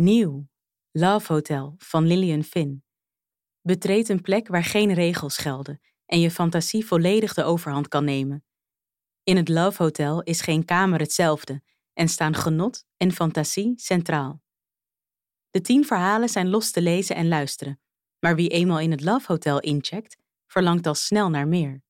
Nieuw. 0.00 0.48
Love 0.90 1.32
Hotel 1.32 1.74
van 1.78 2.06
Lillian 2.06 2.42
Finn. 2.42 2.84
Betreed 3.60 4.08
een 4.08 4.20
plek 4.20 4.48
waar 4.48 4.64
geen 4.64 4.94
regels 4.94 5.36
gelden 5.36 5.80
en 6.06 6.20
je 6.20 6.30
fantasie 6.30 6.86
volledig 6.86 7.34
de 7.34 7.44
overhand 7.44 7.88
kan 7.88 8.04
nemen. 8.04 8.44
In 9.22 9.36
het 9.36 9.48
Love 9.48 9.82
Hotel 9.82 10.22
is 10.22 10.40
geen 10.40 10.64
kamer 10.64 11.00
hetzelfde 11.00 11.62
en 11.92 12.08
staan 12.08 12.34
genot 12.34 12.86
en 12.96 13.12
fantasie 13.12 13.72
centraal. 13.76 14.42
De 15.50 15.60
tien 15.60 15.84
verhalen 15.84 16.28
zijn 16.28 16.48
los 16.48 16.70
te 16.70 16.82
lezen 16.82 17.16
en 17.16 17.28
luisteren, 17.28 17.80
maar 18.18 18.36
wie 18.36 18.48
eenmaal 18.48 18.80
in 18.80 18.90
het 18.90 19.04
Love 19.04 19.32
Hotel 19.32 19.60
incheckt, 19.60 20.16
verlangt 20.46 20.86
al 20.86 20.94
snel 20.94 21.30
naar 21.30 21.48
meer. 21.48 21.82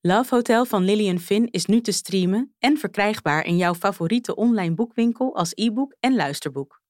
Love 0.00 0.34
Hotel 0.34 0.64
van 0.64 0.84
Lillian 0.84 1.18
Finn 1.18 1.50
is 1.50 1.66
nu 1.66 1.80
te 1.80 1.92
streamen 1.92 2.54
en 2.58 2.78
verkrijgbaar 2.78 3.44
in 3.44 3.56
jouw 3.56 3.74
favoriete 3.74 4.34
online 4.34 4.74
boekwinkel 4.74 5.36
als 5.36 5.52
e-book 5.54 5.96
en 6.00 6.14
luisterboek. 6.14 6.82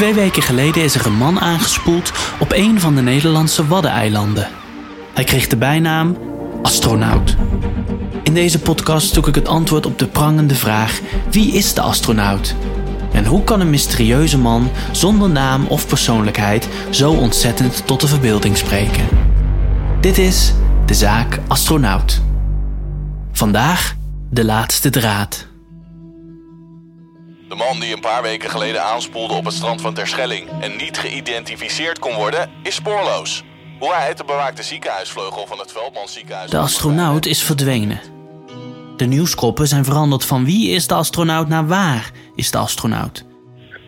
Twee 0.00 0.14
weken 0.14 0.42
geleden 0.42 0.82
is 0.82 0.94
er 0.94 1.06
een 1.06 1.16
man 1.16 1.40
aangespoeld 1.40 2.12
op 2.38 2.52
een 2.52 2.80
van 2.80 2.94
de 2.94 3.02
Nederlandse 3.02 3.66
Waddeneilanden. 3.66 4.48
Hij 5.14 5.24
kreeg 5.24 5.46
de 5.46 5.56
bijnaam 5.56 6.16
astronaut. 6.62 7.36
In 8.22 8.34
deze 8.34 8.58
podcast 8.58 9.14
zoek 9.14 9.26
ik 9.26 9.34
het 9.34 9.48
antwoord 9.48 9.86
op 9.86 9.98
de 9.98 10.06
prangende 10.06 10.54
vraag: 10.54 11.00
wie 11.30 11.52
is 11.52 11.74
de 11.74 11.80
astronaut? 11.80 12.54
En 13.12 13.26
hoe 13.26 13.44
kan 13.44 13.60
een 13.60 13.70
mysterieuze 13.70 14.38
man 14.38 14.70
zonder 14.92 15.30
naam 15.30 15.66
of 15.66 15.86
persoonlijkheid 15.86 16.68
zo 16.90 17.12
ontzettend 17.12 17.86
tot 17.86 18.00
de 18.00 18.08
verbeelding 18.08 18.56
spreken? 18.56 19.08
Dit 20.00 20.18
is 20.18 20.52
de 20.86 20.94
zaak 20.94 21.38
astronaut. 21.46 22.22
Vandaag 23.32 23.96
de 24.30 24.44
laatste 24.44 24.90
draad. 24.90 25.49
De 27.50 27.56
man 27.56 27.80
die 27.80 27.94
een 27.94 28.00
paar 28.00 28.22
weken 28.22 28.50
geleden 28.50 28.84
aanspoelde 28.84 29.34
op 29.34 29.44
het 29.44 29.54
strand 29.54 29.80
van 29.80 29.94
Terschelling 29.94 30.48
en 30.60 30.76
niet 30.76 30.98
geïdentificeerd 30.98 31.98
kon 31.98 32.14
worden, 32.14 32.50
is 32.62 32.74
spoorloos. 32.74 33.42
Hoe 33.78 33.94
hij 33.94 34.06
uit 34.06 34.16
de 34.16 34.24
bewaakte 34.24 34.62
ziekenhuisvleugel 34.62 35.46
van 35.46 35.58
het 35.58 35.72
Veldmans 35.72 36.12
ziekenhuis... 36.12 36.50
De 36.50 36.58
astronaut 36.58 37.26
is 37.26 37.42
verdwenen. 37.42 38.00
De 38.96 39.04
nieuwskoppen 39.04 39.68
zijn 39.68 39.84
veranderd 39.84 40.24
van 40.24 40.44
wie 40.44 40.70
is 40.70 40.86
de 40.86 40.94
astronaut 40.94 41.48
naar 41.48 41.66
waar 41.66 42.10
is 42.34 42.50
de 42.50 42.58
astronaut. 42.58 43.24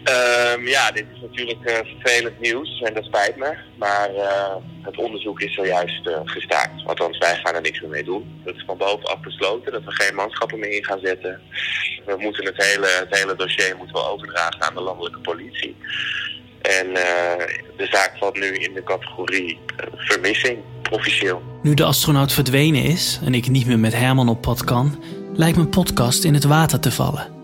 Ehm, 0.05 0.67
ja, 0.67 0.91
dit 0.91 1.06
is 1.14 1.20
natuurlijk 1.20 1.58
uh, 1.70 1.75
vervelend 1.75 2.41
nieuws 2.41 2.81
en 2.81 2.95
dat 2.95 3.05
spijt 3.05 3.36
me. 3.36 3.56
Maar 3.78 4.14
uh, 4.14 4.55
het 4.83 4.97
onderzoek 4.97 5.41
is 5.41 5.55
zojuist 5.55 6.06
uh, 6.06 6.19
gestaakt. 6.25 6.86
Althans, 6.86 7.19
wij 7.19 7.36
gaan 7.42 7.55
er 7.55 7.61
niks 7.61 7.81
meer 7.81 7.91
mee 7.91 8.05
doen. 8.05 8.41
Dat 8.45 8.55
is 8.55 8.64
van 8.67 8.77
bovenaf 8.77 9.20
besloten 9.20 9.73
dat 9.73 9.84
we 9.84 9.92
geen 9.92 10.14
manschappen 10.14 10.58
meer 10.58 10.70
in 10.70 10.84
gaan 10.84 11.00
zetten. 11.03 11.41
We 12.06 12.17
moeten 12.19 12.45
het 12.45 12.64
hele, 12.64 12.86
het 12.86 13.19
hele 13.19 13.36
dossier 13.36 13.77
moeten 13.77 14.11
overdragen 14.11 14.62
aan 14.62 14.75
de 14.75 14.80
landelijke 14.80 15.20
politie. 15.20 15.77
En 16.62 16.92
de 17.77 17.86
zaak 17.91 18.12
valt 18.19 18.39
nu 18.39 18.55
in 18.55 18.75
de 18.75 18.83
categorie 18.83 19.58
vermissing, 19.97 20.58
officieel. 20.91 21.42
Nu 21.62 21.75
de 21.75 21.84
astronaut 21.84 22.33
verdwenen 22.33 22.83
is 22.83 23.20
en 23.25 23.34
ik 23.34 23.48
niet 23.48 23.67
meer 23.67 23.78
met 23.78 23.95
Herman 23.95 24.28
op 24.28 24.41
pad 24.41 24.64
kan, 24.64 25.03
lijkt 25.34 25.56
mijn 25.56 25.69
podcast 25.69 26.25
in 26.25 26.34
het 26.34 26.45
water 26.45 26.80
te 26.80 26.91
vallen. 26.91 27.41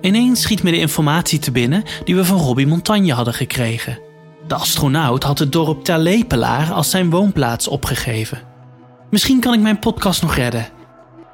Ineens 0.00 0.42
schiet 0.42 0.62
me 0.62 0.70
de 0.70 0.78
informatie 0.78 1.38
te 1.38 1.52
binnen 1.52 1.84
die 2.04 2.16
we 2.16 2.24
van 2.24 2.38
Robbie 2.38 2.66
Montagne 2.66 3.12
hadden 3.12 3.34
gekregen. 3.34 3.98
De 4.46 4.54
astronaut 4.54 5.22
had 5.22 5.38
het 5.38 5.52
dorp 5.52 5.84
Ter 5.84 5.98
Lepelaar 5.98 6.72
als 6.72 6.90
zijn 6.90 7.10
woonplaats 7.10 7.68
opgegeven. 7.68 8.42
Misschien 9.10 9.40
kan 9.40 9.54
ik 9.54 9.60
mijn 9.60 9.78
podcast 9.78 10.22
nog 10.22 10.34
redden. 10.34 10.68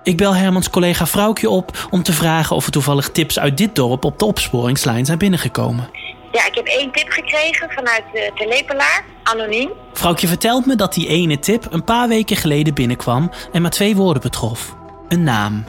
Ik 0.03 0.17
bel 0.17 0.35
Hermans 0.35 0.71
collega 0.71 1.07
Vrouwtje 1.07 1.51
op 1.51 1.89
om 1.91 2.03
te 2.03 2.13
vragen 2.13 2.57
of 2.57 2.67
er 2.67 2.73
toevallig 2.73 3.11
tips 3.11 3.39
uit 3.39 3.57
dit 3.57 3.75
dorp 3.75 4.05
op 4.05 4.19
de 4.19 4.25
opsporingslijn 4.25 5.05
zijn 5.05 5.19
binnengekomen. 5.19 5.91
Ja, 6.33 6.47
ik 6.47 6.55
heb 6.55 6.67
één 6.67 6.93
tip 6.93 7.09
gekregen 7.09 7.71
vanuit 7.71 8.05
uh, 8.15 8.23
Ter 8.35 8.49
Lepelaar, 8.49 9.05
anoniem. 9.23 9.71
Vrouwtje 9.93 10.29
vertelt 10.29 10.67
me 10.67 10.77
dat 10.77 10.95
die 10.95 11.07
ene 11.09 11.39
tip 11.39 11.67
een 11.71 11.85
paar 11.85 12.09
weken 12.09 12.37
geleden 12.37 12.75
binnenkwam 12.75 13.31
en 13.53 13.63
maar 13.63 13.71
twee 13.71 13.97
woorden 13.97 14.23
betrof. 14.23 14.77
Een 15.09 15.23
naam. 15.23 15.65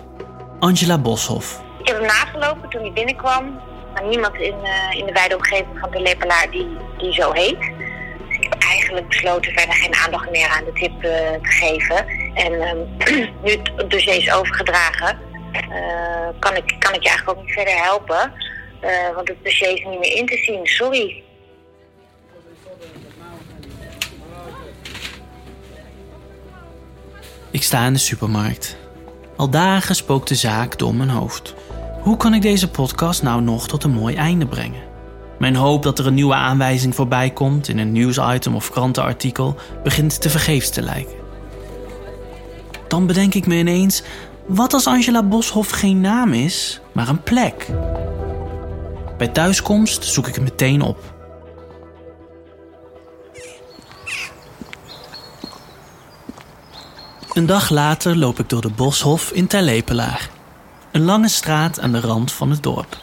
Angela 0.59 0.97
Boshoff. 0.97 1.64
Ik 1.85 1.91
heb 1.91 1.99
hem 1.99 2.09
nagelopen 2.09 2.69
toen 2.69 2.81
hij 2.81 2.91
binnenkwam. 2.91 3.61
Maar 3.93 4.03
niemand 4.03 4.35
in, 4.35 4.55
uh, 4.63 4.99
in 4.99 5.05
de 5.05 5.11
wijde 5.11 5.35
omgeving 5.35 5.79
van 5.79 5.91
de 5.91 5.99
Lepelaar 5.99 6.51
die, 6.51 6.77
die 6.97 7.13
zo 7.13 7.31
heet. 7.31 7.59
Dus 8.27 8.37
ik 8.37 8.43
heb 8.43 8.63
eigenlijk 8.63 9.07
besloten 9.07 9.53
verder 9.53 9.75
geen 9.75 9.95
aandacht 9.95 10.31
meer 10.31 10.47
aan 10.47 10.63
de 10.63 10.71
tip 10.73 10.91
uh, 10.91 11.01
te 11.01 11.39
geven. 11.41 12.07
En 12.33 12.53
uh, 12.53 13.27
nu 13.43 13.51
het 13.75 13.89
dossier 13.89 14.15
is 14.15 14.31
overgedragen, 14.31 15.19
uh, 15.53 16.39
kan, 16.39 16.55
ik, 16.55 16.75
kan 16.79 16.93
ik 16.93 17.03
je 17.03 17.09
eigenlijk 17.09 17.29
ook 17.29 17.45
niet 17.45 17.53
verder 17.53 17.73
helpen. 17.73 18.33
want 19.15 19.27
het 19.27 19.37
dossier 19.43 19.69
is 19.69 19.83
niet 19.83 19.99
meer 19.99 20.15
in 20.15 20.25
te 20.25 20.37
zien. 20.37 20.65
Sorry. 20.65 21.23
Ik 27.51 27.63
sta 27.63 27.85
in 27.85 27.93
de 27.93 27.99
supermarkt. 27.99 28.77
Al 29.35 29.49
dagen 29.49 29.95
spookt 29.95 30.27
de 30.27 30.35
zaak 30.35 30.77
door 30.77 30.95
mijn 30.95 31.09
hoofd. 31.09 31.53
Hoe 32.05 32.17
kan 32.17 32.33
ik 32.33 32.41
deze 32.41 32.69
podcast 32.69 33.23
nou 33.23 33.41
nog 33.41 33.67
tot 33.67 33.83
een 33.83 33.91
mooi 33.91 34.15
einde 34.15 34.45
brengen? 34.45 34.81
Mijn 35.39 35.55
hoop 35.55 35.83
dat 35.83 35.99
er 35.99 36.07
een 36.07 36.13
nieuwe 36.13 36.33
aanwijzing 36.33 36.95
voorbij 36.95 37.29
komt 37.29 37.67
in 37.67 37.77
een 37.77 37.91
nieuwsitem 37.91 38.55
of 38.55 38.69
krantenartikel 38.69 39.55
begint 39.83 40.21
te 40.21 40.29
vergeefs 40.29 40.69
te 40.69 40.81
lijken. 40.81 41.15
Dan 42.87 43.07
bedenk 43.07 43.33
ik 43.33 43.47
me 43.47 43.55
ineens: 43.55 44.03
wat 44.45 44.73
als 44.73 44.87
Angela 44.87 45.23
Boshoff 45.23 45.71
geen 45.71 46.01
naam 46.01 46.33
is, 46.33 46.81
maar 46.93 47.09
een 47.09 47.23
plek? 47.23 47.67
Bij 49.17 49.27
thuiskomst 49.27 50.03
zoek 50.03 50.27
ik 50.27 50.35
het 50.35 50.43
meteen 50.43 50.81
op. 50.81 51.13
Een 57.33 57.45
dag 57.45 57.69
later 57.69 58.17
loop 58.17 58.39
ik 58.39 58.49
door 58.49 58.61
de 58.61 58.71
Boshof 58.71 59.31
in 59.31 59.47
Terlepelaar. 59.47 60.34
Een 60.95 61.03
lange 61.03 61.27
straat 61.27 61.79
aan 61.79 61.91
de 61.91 61.99
rand 61.99 62.31
van 62.31 62.49
het 62.49 62.63
dorp. 62.63 62.97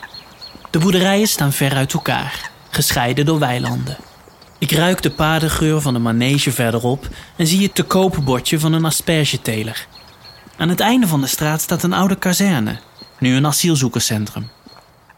De 0.71 0.79
boerderijen 0.79 1.29
staan 1.29 1.53
ver 1.53 1.75
uit 1.75 1.93
elkaar, 1.93 2.51
gescheiden 2.71 3.25
door 3.25 3.39
weilanden. 3.39 3.97
Ik 4.59 4.71
ruik 4.71 5.03
de 5.03 5.11
paardengeur 5.11 5.81
van 5.81 5.93
de 5.93 5.99
manege 5.99 6.53
verderop 6.53 7.09
en 7.37 7.47
zie 7.47 7.63
het 7.63 7.75
te 7.75 7.83
kopen 7.83 8.25
bordje 8.25 8.61
van 8.61 8.73
een 8.73 8.85
aspergeteler. 8.85 9.87
Aan 10.57 10.69
het 10.69 10.81
einde 10.81 11.07
van 11.07 11.21
de 11.21 11.27
straat 11.27 11.61
staat 11.61 11.83
een 11.83 11.93
oude 11.93 12.17
kazerne, 12.17 12.79
nu 13.19 13.37
een 13.37 13.47
asielzoekerscentrum. 13.47 14.51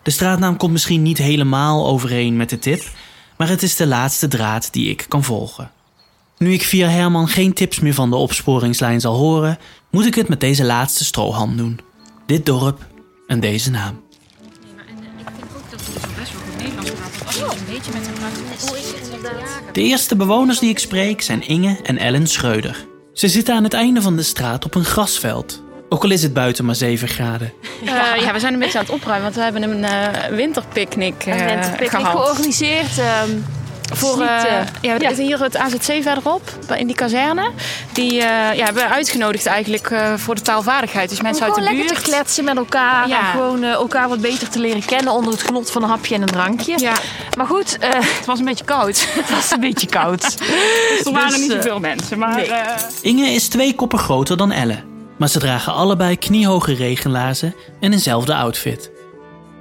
De 0.03 0.11
straatnaam 0.11 0.57
komt 0.57 0.73
misschien 0.73 1.03
niet 1.03 1.19
helemaal 1.19 1.87
overeen 1.87 2.37
met 2.37 2.51
de 2.51 2.59
tip, 2.59 2.91
maar 3.37 3.49
het 3.49 3.63
is 3.63 3.77
de 3.77 3.87
laatste 3.87 4.29
draad 4.29 4.73
die 4.73 4.91
ik 4.91 5.05
kan 5.09 5.25
volgen. 5.25 5.71
Nu 6.39 6.53
ik 6.53 6.63
via 6.63 6.89
Herman 6.89 7.29
geen 7.29 7.53
tips 7.53 7.81
meer 7.81 7.95
van 7.95 8.11
de 8.11 8.17
opsporingslijn 8.17 9.01
zal 9.01 9.15
horen, 9.17 9.59
moet 9.91 10.07
ik 10.07 10.15
het 10.15 10.29
met 10.29 10.41
deze 10.41 10.65
laatste 10.65 11.05
stroham 11.05 11.57
doen. 11.57 11.81
Dit 12.27 12.47
dorp 12.47 12.79
en 13.27 13.41
deze 13.41 13.71
naam. 13.71 14.03
De 19.73 19.81
eerste 19.83 20.17
bewoners 20.17 20.59
die 20.59 20.71
ik 20.71 20.79
spreek 20.79 21.23
zijn 21.23 21.49
Inge 21.49 21.77
en 21.83 21.99
Ellen 21.99 22.27
Schreuder. 22.27 22.87
Ze 23.13 23.29
zitten 23.29 23.55
aan 23.55 23.65
het 23.65 23.73
einde 23.73 24.03
van 24.03 24.17
de 24.17 24.23
straat 24.23 24.65
op 24.65 24.75
een 24.75 24.85
grasveld. 24.85 25.63
Ook 25.89 26.03
al 26.03 26.11
is 26.11 26.23
het 26.23 26.33
buiten 26.33 26.65
maar 26.65 26.75
7 26.75 27.09
graden. 27.09 27.53
Uh, 27.83 27.91
ja, 28.21 28.33
we 28.33 28.39
zijn 28.39 28.53
een 28.53 28.59
beetje 28.59 28.79
aan 28.79 28.85
het 28.85 28.95
opruimen, 28.95 29.23
want 29.23 29.35
we 29.35 29.43
hebben 29.43 29.63
een 29.63 29.83
uh, 29.83 30.37
winterpicknick, 30.37 31.27
uh, 31.27 31.39
een 31.39 31.47
winterpicknick 31.47 31.91
gehad. 31.91 32.11
georganiseerd. 32.11 32.99
Um, 32.99 33.45
voor, 33.93 34.19
uh, 34.19 34.27
ja, 34.81 34.97
we 34.97 35.05
ja. 35.05 35.15
hier 35.15 35.43
het 35.43 35.57
AZC 35.57 36.03
verderop, 36.03 36.43
in 36.77 36.87
die 36.87 36.97
kazerne. 36.97 37.51
Die 37.93 38.13
uh, 38.13 38.19
ja, 38.55 38.65
hebben 38.65 38.83
we 38.83 38.89
uitgenodigd 38.89 39.47
eigenlijk 39.47 39.91
uh, 39.91 40.15
voor 40.15 40.35
de 40.35 40.41
taalvaardigheid. 40.41 41.09
Dus 41.09 41.21
mensen 41.21 41.45
uit 41.45 41.55
de 41.55 41.61
buurt. 41.61 41.77
lekker 41.77 41.97
te 41.97 42.03
kletsen 42.03 42.45
met 42.45 42.57
elkaar. 42.57 43.09
Ja. 43.09 43.21
En 43.21 43.31
gewoon 43.31 43.65
elkaar 43.65 44.09
wat 44.09 44.21
beter 44.21 44.49
te 44.49 44.59
leren 44.59 44.85
kennen 44.85 45.13
onder 45.13 45.33
het 45.33 45.43
genot 45.43 45.71
van 45.71 45.83
een 45.83 45.89
hapje 45.89 46.15
en 46.15 46.23
een 46.23 46.29
drankje. 46.29 46.79
Ja. 46.79 46.95
Maar 47.37 47.47
goed. 47.47 47.77
het 47.81 48.27
was 48.27 48.39
een 48.39 48.45
beetje 48.45 48.65
koud. 48.65 49.07
het 49.21 49.31
was 49.31 49.51
een 49.51 49.61
beetje 49.61 49.87
koud. 49.87 50.39
dus 50.39 51.05
er 51.07 51.13
waren 51.13 51.29
dus, 51.29 51.39
niet 51.39 51.53
zoveel 51.53 51.81
mensen. 51.81 52.19
Maar, 52.19 52.37
nee. 52.37 52.51
Inge 53.01 53.27
is 53.27 53.49
twee 53.49 53.75
koppen 53.75 53.99
groter 53.99 54.37
dan 54.37 54.53
Elle. 54.53 54.83
Maar 55.17 55.29
ze 55.29 55.39
dragen 55.39 55.73
allebei 55.73 56.19
kniehoge 56.19 56.75
regenlaarzen 56.75 57.55
en 57.81 57.93
eenzelfde 57.93 58.35
outfit. 58.35 58.91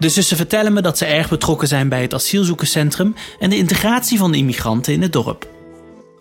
De 0.04 0.10
zussen 0.10 0.38
vertellen 0.38 0.74
me 0.74 0.82
dat 0.82 0.98
ze 0.98 1.06
erg 1.06 1.30
betrokken 1.30 1.68
zijn 1.68 1.90
bij 1.90 2.02
het 2.02 2.14
asielzoekerscentrum 2.14 3.16
en 3.40 3.50
de 3.50 3.58
integratie 3.58 4.18
van 4.18 4.32
de 4.32 4.38
immigranten 4.38 4.94
in 4.94 5.02
het 5.02 5.14
dorp. 5.14 5.48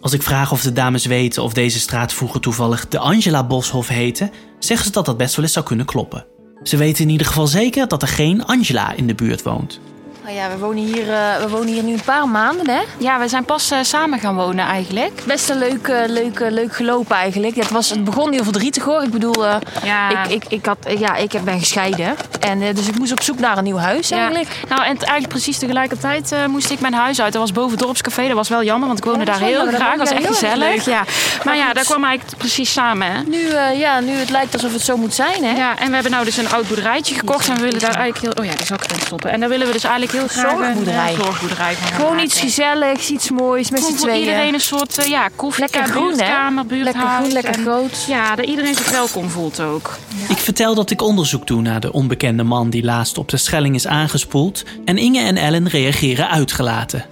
Als 0.01 0.13
ik 0.13 0.23
vraag 0.23 0.53
of 0.53 0.63
de 0.63 0.73
dames 0.73 1.07
weten 1.07 1.43
of 1.43 1.53
deze 1.53 1.79
straat 1.79 2.13
vroeger 2.13 2.41
toevallig 2.41 2.89
de 2.89 2.99
Angela 2.99 3.47
Boshof 3.47 3.89
heette, 3.89 4.31
zeggen 4.59 4.87
ze 4.87 4.93
dat 4.93 5.07
dat 5.07 5.17
best 5.17 5.37
wel 5.37 5.45
eens 5.45 5.55
zou 5.55 5.67
kunnen 5.67 5.87
kloppen. 5.87 6.27
Ze 6.63 6.77
weten 6.77 7.05
in 7.05 7.11
ieder 7.11 7.27
geval 7.27 7.47
zeker 7.47 7.89
dat 7.89 8.03
er 8.03 8.09
geen 8.09 8.45
Angela 8.45 8.93
in 8.93 9.07
de 9.07 9.15
buurt 9.15 9.43
woont. 9.43 9.81
Nou 10.25 10.35
ja, 10.35 10.49
we 10.49 10.59
wonen, 10.59 10.85
hier, 10.85 11.07
uh, 11.07 11.37
we 11.37 11.49
wonen 11.49 11.67
hier 11.67 11.83
nu 11.83 11.93
een 11.93 12.05
paar 12.05 12.29
maanden, 12.29 12.69
hè? 12.69 12.81
Ja, 12.99 13.19
we 13.19 13.29
zijn 13.29 13.45
pas 13.45 13.73
uh, 13.73 13.79
samen 13.83 14.19
gaan 14.19 14.35
wonen 14.35 14.67
eigenlijk. 14.67 15.23
Best 15.27 15.49
een 15.49 15.59
leuk, 15.59 15.89
uh, 15.89 15.99
leuk, 16.07 16.41
leuk 16.51 16.77
gelopen 16.77 17.17
eigenlijk. 17.17 17.57
Het, 17.57 17.71
was, 17.71 17.91
het 17.91 18.05
begon 18.05 18.33
heel 18.33 18.45
verdrietig 18.45 18.83
hoor. 18.83 19.03
Ik 19.03 19.11
bedoel, 19.11 19.45
ja. 19.85 20.25
ik, 20.25 20.31
ik, 20.31 20.45
ik, 20.49 20.67
had, 20.67 20.77
ja, 20.99 21.17
ik 21.17 21.33
ben 21.45 21.59
gescheiden. 21.59 22.17
En, 22.41 22.75
dus 22.75 22.89
ik 22.89 22.99
moest 22.99 23.13
op 23.13 23.23
zoek 23.23 23.39
naar 23.39 23.59
een 23.59 23.65
nieuw 23.65 23.77
huis 23.77 24.11
eigenlijk. 24.11 24.49
Nou, 24.69 24.83
en 24.83 24.97
eigenlijk 24.97 25.29
precies 25.29 25.59
tegelijkertijd 25.59 26.35
moest 26.49 26.71
ik 26.71 26.81
mijn 26.81 26.95
huis 26.95 27.21
uit. 27.21 27.33
Dat 27.33 27.43
was 27.43 27.53
boven 27.53 27.71
het 27.71 27.81
dorpscafé. 27.81 28.27
Dat 28.27 28.37
was 28.37 28.49
wel 28.49 28.63
jammer, 28.63 28.87
want 28.87 28.99
ik 28.99 29.05
woonde 29.05 29.25
daar 29.25 29.41
heel 29.41 29.67
graag. 29.67 29.97
Dat 29.97 30.09
was 30.09 30.19
echt 30.19 30.27
gezellig. 30.27 30.85
Ja. 30.85 31.05
Maar 31.45 31.57
ja, 31.57 31.73
daar 31.73 31.85
kwam 31.85 32.05
eigenlijk 32.05 32.39
precies 32.39 32.73
samen. 32.73 33.13
Hè? 33.13 33.23
Nu, 33.23 33.55
ja, 33.79 34.01
nu 34.01 34.13
het 34.13 34.31
lijkt 34.31 34.55
alsof 34.55 34.73
het 34.73 34.83
zo 34.83 34.97
moet 34.97 35.15
zijn, 35.15 35.45
hè? 35.45 35.57
Ja, 35.57 35.79
en 35.79 35.89
we 35.89 35.95
hebben 35.95 36.13
nou 36.13 36.25
dus 36.25 36.37
een 36.37 36.51
oud 36.51 36.69
boerderijtje 36.69 37.15
gekocht. 37.15 37.49
En 37.49 37.55
we 37.55 37.63
willen 37.63 37.81
daar 37.81 37.95
eigenlijk 37.95 38.21
heel... 38.21 38.45
Oh 38.45 38.51
ja, 38.51 38.57
die 38.57 38.67
zal 38.67 38.77
ik 38.77 38.85
erin 38.85 39.01
stoppen. 39.01 39.31
En 39.31 39.41
daar 39.41 39.49
willen 39.49 39.67
we 39.67 39.73
dus 39.73 39.85
eigenlijk 39.85 40.12
heel 40.13 40.29
graag 40.29 40.51
zorgboerderij. 40.51 41.11
een 41.11 41.23
zorgboerderij 41.23 41.75
van 41.75 41.93
Gewoon 41.93 42.19
iets 42.19 42.41
gezelligs, 42.41 43.11
iets 43.11 43.31
moois 43.31 43.71
met 43.71 43.83
z'n 43.83 43.95
tweeën. 43.95 44.19
iedereen 44.19 44.55
een 44.55 44.61
soort 44.61 44.99
uh, 44.99 45.07
ja, 45.07 45.29
lekker 45.57 45.85
groen, 45.87 46.09
buurtkamer, 46.09 46.65
Lekker 46.67 47.09
groen, 47.09 47.33
lekker 47.33 47.55
groot. 47.55 48.05
Ja, 48.09 48.35
dat 48.37 48.47
iedereen 48.47 48.75
zich 48.75 48.91
welkom 48.91 49.31
voelt 49.31 49.61
ook. 49.61 49.99
Ik 50.29 50.39
vertel 50.39 50.75
dat 50.75 50.91
ik 50.91 51.03
onderzoek 51.03 51.47
doe 51.47 51.63
naar 51.63 51.81
de 51.81 51.93
onbekende 51.93 52.43
man 52.43 52.71
die 52.71 52.85
laatst 52.85 53.19
op 53.19 53.29
de 53.29 53.37
Schelling 53.37 53.75
is 53.75 53.87
aangespoeld. 53.87 54.65
En 54.85 54.99
Inge 54.99 55.21
en 55.21 55.37
Ellen 55.37 55.69
reageren 55.69 56.29
uitgelaten 56.29 57.05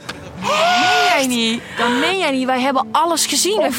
jij 1.21 1.37
niet. 1.37 1.63
Dan 1.79 1.99
meen 1.99 2.19
jij 2.19 2.31
niet. 2.31 2.47
Wij 2.47 2.61
hebben 2.61 2.87
alles 2.93 3.27
gezien. 3.27 3.59
Wij, 3.59 3.71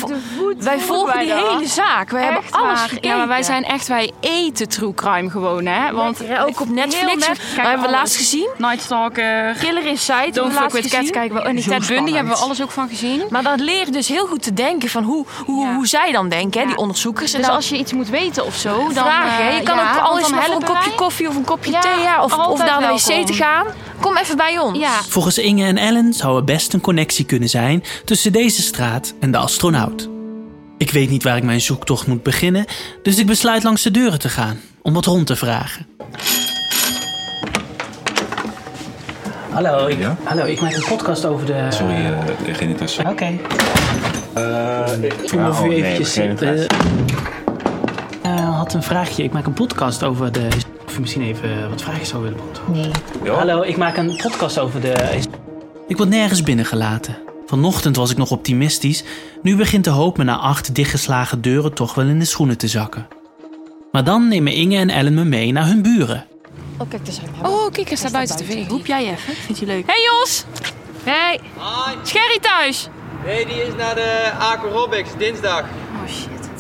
wij 0.58 0.80
volgen 0.80 1.20
die 1.20 1.34
hele 1.34 1.68
zaak. 1.68 2.10
Wij 2.10 2.24
hebben 2.24 2.44
alles 2.50 2.82
gekeken. 2.82 3.10
Ja, 3.10 3.16
maar 3.16 3.28
wij 3.28 3.44
zijn 3.44 3.64
echt, 3.64 3.88
wij 3.88 4.12
eten 4.20 4.70
true 4.70 4.94
crime 4.94 5.30
gewoon, 5.30 5.66
hè. 5.66 5.92
Want 5.92 6.20
ook 6.48 6.62
op 6.62 6.70
Netflix. 6.70 7.28
Net, 7.28 7.38
we 7.56 7.62
hebben 7.62 7.86
we 7.86 7.92
laatst 7.92 8.16
gezien. 8.16 8.50
Night 8.58 8.82
Stalker. 8.82 9.56
Killer 9.60 9.86
Inside. 9.86 10.32
Don't 10.32 10.54
Fuck 10.54 10.72
With 10.72 10.88
Cats 10.88 11.10
kijken 11.10 11.36
we. 11.36 11.42
En 11.42 11.56
die 11.56 11.66
Ted 11.68 11.88
Bundy 11.88 12.12
hebben 12.12 12.34
we 12.34 12.40
alles 12.40 12.62
ook 12.62 12.72
van 12.72 12.90
gezien. 12.90 13.24
Maar 13.30 13.44
dat 13.44 13.60
leert 13.60 13.94
dus 13.94 14.08
heel 14.08 14.28
goed 14.28 14.44
te 14.44 14.54
denken 14.54 14.90
van 14.90 15.04
hoe, 15.04 15.26
hoe, 15.46 15.74
hoe 15.74 15.88
zij 15.88 16.12
dan 16.12 16.30
denken, 16.30 16.62
hè, 16.62 16.68
die 16.68 16.78
onderzoekers. 16.78 17.32
Dus 17.32 17.48
als 17.48 17.70
je 17.70 17.78
iets 17.78 17.94
moet 17.94 18.10
weten 18.10 18.46
of 18.46 18.56
zo, 18.56 18.78
dan... 18.78 18.94
Vragen, 18.94 19.56
je 19.56 19.64
kan 19.64 19.80
ook 19.80 20.20
voor 20.20 20.56
een 20.56 20.64
kopje 20.64 20.96
koffie 20.96 21.28
of 21.28 21.36
een 21.36 21.46
kopje 21.46 21.72
thee, 21.72 22.22
of, 22.22 22.38
of 22.38 22.58
naar 22.58 22.80
de 22.80 22.88
wc 22.88 23.26
te 23.26 23.34
gaan. 23.34 23.66
Kom 24.02 24.18
even 24.18 24.38
bij 24.38 24.60
ons. 24.60 24.80
Volgens 25.08 25.38
Inge 25.38 25.66
en 25.66 25.78
Ellen 25.78 26.14
zou 26.14 26.38
er 26.38 26.44
best 26.44 26.74
een 26.74 26.82
connectie 26.82 27.26
kunnen 27.26 27.50
zijn 27.50 27.84
tussen 28.06 28.32
deze 28.32 28.62
straat 28.62 29.14
en 29.20 29.32
de 29.32 29.38
astronaut. 29.38 30.10
Ik 30.78 30.92
weet 30.92 31.10
niet 31.10 31.24
waar 31.24 31.38
ik 31.38 31.44
mijn 31.44 31.62
zoektocht 31.62 32.08
moet 32.08 32.24
beginnen, 32.24 32.66
dus 33.04 33.18
ik 33.18 33.26
besluit 33.26 33.64
langs 33.64 33.82
de 33.82 33.92
deuren 33.92 34.20
te 34.20 34.30
gaan 34.30 34.60
om 34.82 34.94
wat 34.94 35.06
rond 35.06 35.28
te 35.28 35.36
vragen. 35.36 35.88
Hallo, 39.50 39.88
ik, 39.88 40.00
ja? 40.00 40.18
hallo, 40.24 40.46
ik 40.46 40.62
maak 40.62 40.74
een 40.74 40.86
podcast 40.88 41.26
over 41.26 41.46
de. 41.46 41.68
Sorry, 41.70 41.96
uh, 41.96 42.56
geen 42.56 42.70
interesse. 42.70 43.02
Oké. 43.02 43.12
Okay. 43.12 43.40
Uh, 44.38 45.04
ik 45.04 45.32
moet 45.32 45.56
even 45.56 45.72
eventjes. 45.72 46.16
Nee, 46.16 46.68
uh, 48.26 48.58
had 48.58 48.74
een 48.74 48.84
vraagje. 48.84 49.24
Ik 49.24 49.32
maak 49.32 49.46
een 49.46 49.54
podcast 49.54 50.04
over 50.04 50.32
de. 50.32 50.48
Of 50.92 50.98
je 50.98 51.04
misschien 51.04 51.24
even 51.24 51.70
wat 51.70 51.82
vragen 51.82 52.06
zou 52.06 52.24
willen 52.24 52.38
beantwoorden. 52.38 52.92
Nee. 53.24 53.32
Hallo, 53.32 53.62
ik 53.62 53.78
maak 53.78 53.98
een 53.98 54.16
podcast 54.16 54.60
over 54.60 54.82
de. 54.82 55.20
Ik 55.88 55.98
word 55.98 56.10
nergens 56.10 56.44
binnengelaten. 56.44 57.18
Vanochtend 57.46 57.96
was 57.96 58.12
ik 58.12 58.18
nog 58.18 58.32
optimistisch, 58.32 59.04
nu 59.42 59.56
begint 59.56 59.84
de 59.84 59.90
hoop 59.90 60.18
me 60.18 60.24
na 60.24 60.38
acht 60.38 60.76
dichtgeslagen 60.76 61.42
deuren 61.42 61.74
toch 61.74 61.94
wel 61.94 62.06
in 62.06 62.20
de 62.20 62.26
schoenen 62.26 62.58
te 62.58 62.68
zakken. 62.68 63.08
Maar 63.92 64.04
dan 64.04 64.28
nemen 64.28 64.54
Inge 64.54 64.78
en 64.78 64.90
Ellen 64.90 65.14
me 65.14 65.24
mee 65.24 65.52
naar 65.52 65.66
hun 65.66 65.82
buren. 65.82 66.26
Oh, 66.78 66.90
kijk, 66.90 67.06
daar 67.06 67.14
zijn 67.14 67.30
Oh, 67.44 67.72
kijk, 67.72 67.92
er 67.92 67.98
staat 67.98 68.12
buiten 68.12 68.36
te 68.38 68.44
vegen. 68.44 68.70
Roep 68.70 68.86
jij 68.86 69.12
even, 69.12 69.34
vind 69.34 69.60
je 69.60 69.66
leuk? 69.66 69.84
Hey 69.86 70.02
Jos! 70.02 70.46
Hey! 71.04 71.40
Hi! 71.58 71.96
Sherry 72.06 72.40
thuis! 72.42 72.90
Nee, 73.26 73.46
die 73.46 73.64
is 73.64 73.76
naar 73.78 73.96
de 73.96 74.32
Aqua 74.40 74.70
Robics, 74.70 75.10
dinsdag. 75.18 75.64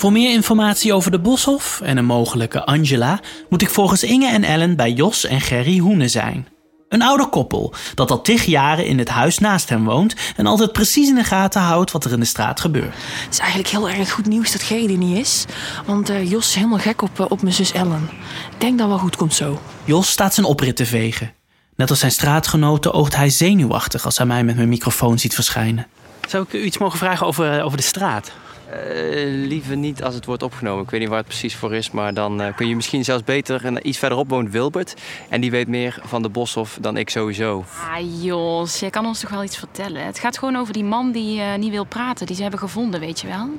Voor 0.02 0.12
meer 0.12 0.32
informatie 0.32 0.94
over 0.94 1.12
de 1.12 1.20
Boshof 1.20 1.82
en 1.82 1.98
een 1.98 2.06
mogelijke 2.06 2.66
Angela 2.66 3.20
moet 3.50 3.62
ik 3.62 3.70
volgens 3.70 4.04
Inge 4.04 4.28
en 4.28 4.44
Ellen 4.44 4.76
bij 4.76 4.92
Jos 4.92 5.26
en 5.26 5.42
Gerry 5.42 5.78
Hoenen 5.78 6.10
zijn. 6.10 6.48
Een 6.90 7.02
ouder 7.02 7.28
koppel 7.28 7.74
dat 7.96 8.12
al 8.12 8.22
tig 8.22 8.46
jaren 8.46 8.86
in 8.86 8.98
het 8.98 9.10
huis 9.10 9.38
naast 9.38 9.70
hem 9.70 9.84
woont 9.84 10.16
en 10.36 10.46
altijd 10.46 10.72
precies 10.72 11.10
in 11.10 11.16
de 11.16 11.24
gaten 11.24 11.62
houdt 11.62 11.92
wat 11.92 12.06
er 12.06 12.12
in 12.12 12.20
de 12.20 12.26
straat 12.26 12.60
gebeurt. 12.60 12.94
Het 13.24 13.34
is 13.34 13.40
eigenlijk 13.40 13.70
heel 13.70 13.90
erg 13.90 14.12
goed 14.12 14.26
nieuws 14.26 14.52
dat 14.52 14.64
Gerry 14.64 14.92
er 14.92 14.98
niet 14.98 15.18
is, 15.18 15.46
want 15.86 16.10
uh, 16.10 16.30
Jos 16.30 16.48
is 16.48 16.56
helemaal 16.56 16.80
gek 16.80 17.02
op, 17.02 17.20
uh, 17.20 17.26
op 17.30 17.42
mijn 17.42 17.54
zus 17.54 17.72
Ellen. 17.72 18.10
Ik 18.52 18.60
denk 18.62 18.78
dat 18.78 18.88
wel 18.88 18.98
goed 18.98 19.16
komt 19.16 19.34
zo. 19.34 19.62
Jos 19.84 20.10
staat 20.10 20.34
zijn 20.34 20.46
oprit 20.46 20.76
te 20.76 20.86
vegen. 20.86 21.34
Net 21.76 21.90
als 21.90 22.00
zijn 22.00 22.12
straatgenoten 22.12 22.94
oogt 22.94 23.16
hij 23.16 23.30
zenuwachtig 23.30 24.06
als 24.06 24.18
hij 24.18 24.28
mij 24.28 24.44
met 24.44 24.56
mijn 24.56 24.70
microfoon 24.70 25.20
ziet 25.20 25.36
verschijnen. 25.36 25.88
Zou 26.28 26.44
ik 26.44 26.54
u 26.54 26.64
iets 26.64 26.78
mogen 26.78 26.98
vragen 26.98 27.28
over, 27.28 27.64
over 27.64 27.78
de 27.78 27.84
straat? 27.84 28.32
Uh, 28.72 29.48
liever 29.48 29.78
niet 29.78 30.04
als 30.04 30.16
het 30.16 30.26
wordt 30.26 30.44
opgenomen. 30.44 30.84
Ik 30.84 30.90
weet 30.90 31.00
niet 31.00 31.10
waar 31.10 31.18
het 31.18 31.28
precies 31.28 31.56
voor 31.56 31.74
is, 31.74 31.92
maar 31.92 32.14
dan 32.14 32.42
uh, 32.42 32.56
kun 32.56 32.68
je 32.68 32.76
misschien 32.76 33.04
zelfs 33.04 33.24
beter. 33.24 33.66
En 33.66 33.88
iets 33.88 33.98
verderop 33.98 34.30
woont 34.30 34.52
Wilbert. 34.52 34.94
En 35.30 35.42
die 35.42 35.52
weet 35.52 35.68
meer 35.68 36.00
van 36.04 36.22
de 36.22 36.30
Boshof 36.30 36.78
dan 36.82 36.98
ik 36.98 37.10
sowieso. 37.10 37.66
Ah, 37.92 38.24
Jos, 38.24 38.80
je 38.80 38.90
kan 38.90 39.06
ons 39.06 39.20
toch 39.20 39.30
wel 39.30 39.44
iets 39.44 39.58
vertellen? 39.58 40.06
Het 40.06 40.20
gaat 40.20 40.38
gewoon 40.38 40.56
over 40.56 40.74
die 40.74 40.84
man 40.84 41.12
die 41.12 41.40
uh, 41.40 41.56
niet 41.56 41.72
wil 41.72 41.84
praten, 41.84 42.26
die 42.26 42.36
ze 42.36 42.42
hebben 42.42 42.60
gevonden, 42.60 43.00
weet 43.00 43.20
je 43.20 43.28
wel? 43.28 43.50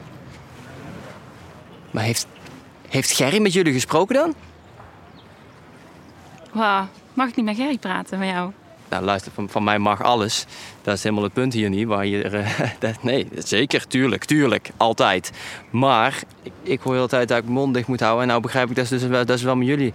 Maar 1.91 2.05
heeft, 2.05 2.26
heeft 2.88 3.12
Gerry 3.12 3.41
met 3.41 3.53
jullie 3.53 3.73
gesproken 3.73 4.15
dan? 4.15 4.35
Wow, 6.53 6.82
mag 7.15 7.29
ik 7.29 7.37
niet 7.37 7.44
met 7.44 7.56
Gerry 7.56 7.79
praten 7.79 8.19
van 8.19 8.26
jou? 8.26 8.53
Nou, 8.93 9.05
luister, 9.05 9.33
van, 9.33 9.49
van 9.49 9.65
mij 9.65 9.79
mag 9.79 10.03
alles. 10.03 10.47
Dat 10.83 10.94
is 10.94 11.03
helemaal 11.03 11.25
het 11.25 11.33
punt 11.33 11.53
hier 11.53 11.69
niet. 11.69 11.87
Waar 11.87 12.06
je, 12.06 12.31
uh, 12.31 12.61
dat, 12.79 13.03
nee, 13.03 13.29
zeker, 13.39 13.87
tuurlijk, 13.87 14.25
tuurlijk, 14.25 14.71
altijd. 14.77 15.31
Maar 15.71 16.23
ik, 16.43 16.53
ik 16.62 16.81
hoor 16.81 16.93
de 16.93 16.99
hele 16.99 17.09
tijd 17.09 17.29
dat 17.29 17.39
ik 17.39 17.44
mijn 17.44 17.56
mond 17.56 17.75
dicht 17.75 17.89
moet 17.89 18.00
houden. 18.00 18.23
En 18.23 18.29
nou 18.29 18.41
begrijp 18.41 18.71
ik 18.71 18.77
dat 18.77 18.87
ze 18.87 19.09
dus, 19.09 19.27
dat 19.27 19.41
wel 19.41 19.56
met 19.56 19.67
jullie 19.67 19.93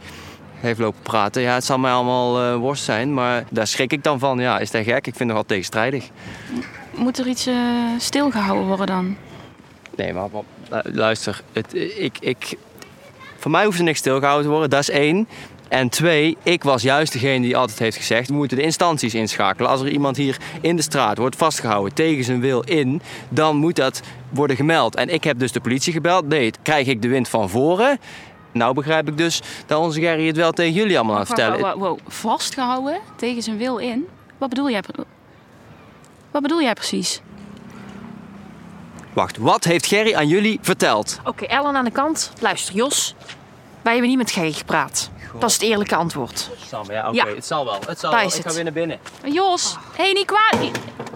heeft 0.54 0.80
lopen 0.80 1.02
praten. 1.02 1.42
Ja, 1.42 1.54
het 1.54 1.64
zal 1.64 1.78
mij 1.78 1.92
allemaal 1.92 2.44
uh, 2.44 2.56
worst 2.56 2.84
zijn, 2.84 3.14
maar 3.14 3.44
daar 3.50 3.68
schrik 3.68 3.92
ik 3.92 4.04
dan 4.04 4.20
van. 4.20 4.40
Ja, 4.40 4.60
is 4.60 4.72
dat 4.72 4.84
gek? 4.84 4.98
Ik 4.98 5.04
vind 5.04 5.20
het 5.20 5.28
nogal 5.28 5.46
tegenstrijdig. 5.46 6.10
Moet 6.96 7.20
er 7.20 7.28
iets 7.28 7.48
uh, 7.48 7.56
stilgehouden 7.98 8.68
worden 8.68 8.88
dan? 8.88 9.18
Nee, 9.96 10.14
maar 10.14 10.30
luister, 10.84 11.42
het, 11.54 11.74
ik, 11.98 12.18
ik, 12.20 12.58
voor 13.38 13.52
mij 13.52 13.66
hoeft 13.66 13.78
er 13.78 13.84
niks 13.84 14.00
stilgehouden 14.00 14.46
te 14.46 14.52
worden, 14.52 14.70
dat 14.70 14.80
is 14.80 14.90
één. 14.90 15.28
En 15.70 15.90
twee, 15.90 16.38
ik 16.44 16.64
was 16.64 16.82
juist 16.82 17.14
degene 17.14 17.42
die 17.42 17.58
altijd 17.58 17.80
heeft 17.80 17.98
gezegd: 17.98 18.28
we 18.28 18.34
moeten 18.34 18.58
de 18.58 18.64
instanties 18.64 19.14
inschakelen. 19.14 19.70
Als 19.70 19.82
er 19.82 19.90
iemand 19.90 20.18
hier 20.18 20.38
in 20.62 20.76
de 20.76 20.82
straat 20.82 21.18
wordt 21.18 21.36
vastgehouden 21.36 21.94
tegen 21.94 22.24
zijn 22.24 22.40
wil 22.40 22.62
in, 22.62 23.02
dan 23.30 23.56
moet 23.56 23.76
dat 23.76 24.02
worden 24.30 24.56
gemeld. 24.56 24.96
En 24.96 25.10
ik 25.10 25.24
heb 25.24 25.40
dus 25.40 25.52
de 25.52 25.62
politie 25.62 25.94
gebeld. 25.94 26.28
Nee, 26.28 26.52
krijg 26.62 26.88
ik 26.88 27.02
de 27.02 27.08
wind 27.08 27.30
van 27.30 27.50
voren. 27.50 28.00
Nou 28.52 28.74
begrijp 28.74 29.08
ik 29.08 29.18
dus 29.18 29.42
dat 29.66 29.80
onze 29.80 30.00
Gerry 30.00 30.28
het 30.28 30.36
wel 30.36 30.52
tegen 30.52 30.74
jullie 30.74 30.96
allemaal 30.98 31.14
aan 31.14 31.20
het 31.20 31.30
vertellen. 31.30 31.60
Wow, 31.60 31.80
wow, 31.80 32.00
Vastgehouden 32.08 33.00
tegen 33.16 33.44
zijn 33.44 33.58
wil 33.58 33.78
in? 33.78 34.08
Wat 34.38 34.50
bedoel 34.50 34.70
jij? 34.70 34.82
Wat 36.32 36.42
bedoel 36.42 36.62
jij 36.62 36.74
precies? 36.74 37.22
Wacht, 39.14 39.38
wat 39.38 39.64
heeft 39.64 39.86
Gerry 39.86 40.14
aan 40.14 40.28
jullie 40.28 40.60
verteld? 40.62 41.20
Oké, 41.24 41.46
Ellen 41.46 41.76
aan 41.76 41.86
de 41.86 41.92
kant. 41.92 42.32
Luister, 42.40 42.76
Jos. 42.76 43.16
Wij 43.88 43.96
hebben 43.96 44.16
niet 44.16 44.26
met 44.26 44.36
Gerry 44.36 44.52
gepraat. 44.52 45.10
Dat 45.40 45.50
is 45.50 45.54
het 45.54 45.64
eerlijke 45.64 45.96
antwoord. 45.96 46.50
Sam, 46.70 46.92
ja, 46.92 47.10
oké. 47.10 47.36
Het 47.36 47.46
zal 47.46 47.66
wel. 47.66 47.80
Het 47.88 48.00
zal 48.00 48.12
wel. 48.12 48.22
Ik 48.22 48.42
ga 48.46 48.54
weer 48.54 48.64
naar 48.64 48.74
binnen. 48.74 49.00
Jos, 49.26 49.76
hé, 49.96 50.04
hey, 50.04 50.14
niet 50.14 50.26
kwaad. 50.26 50.72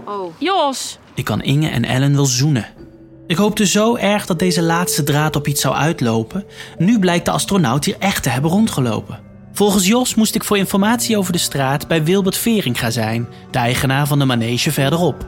Oh. 0.05 0.33
Jos. 0.37 0.97
Ik 1.13 1.25
kan 1.25 1.41
Inge 1.41 1.69
en 1.69 1.85
Ellen 1.85 2.15
wel 2.15 2.25
zoenen. 2.25 2.67
Ik 3.27 3.37
hoopte 3.37 3.65
zo 3.65 3.95
erg 3.95 4.25
dat 4.25 4.39
deze 4.39 4.61
laatste 4.61 5.03
draad 5.03 5.35
op 5.35 5.47
iets 5.47 5.61
zou 5.61 5.75
uitlopen. 5.75 6.45
Nu 6.77 6.99
blijkt 6.99 7.25
de 7.25 7.31
astronaut 7.31 7.85
hier 7.85 7.95
echt 7.99 8.23
te 8.23 8.29
hebben 8.29 8.51
rondgelopen. 8.51 9.19
Volgens 9.53 9.87
Jos 9.87 10.15
moest 10.15 10.35
ik 10.35 10.43
voor 10.43 10.57
informatie 10.57 11.17
over 11.17 11.31
de 11.31 11.39
straat 11.39 11.87
bij 11.87 12.03
Wilbert 12.03 12.37
Veringa 12.37 12.89
zijn, 12.89 13.27
de 13.51 13.57
eigenaar 13.57 14.07
van 14.07 14.19
de 14.19 14.25
manege 14.25 14.71
verderop. 14.71 15.27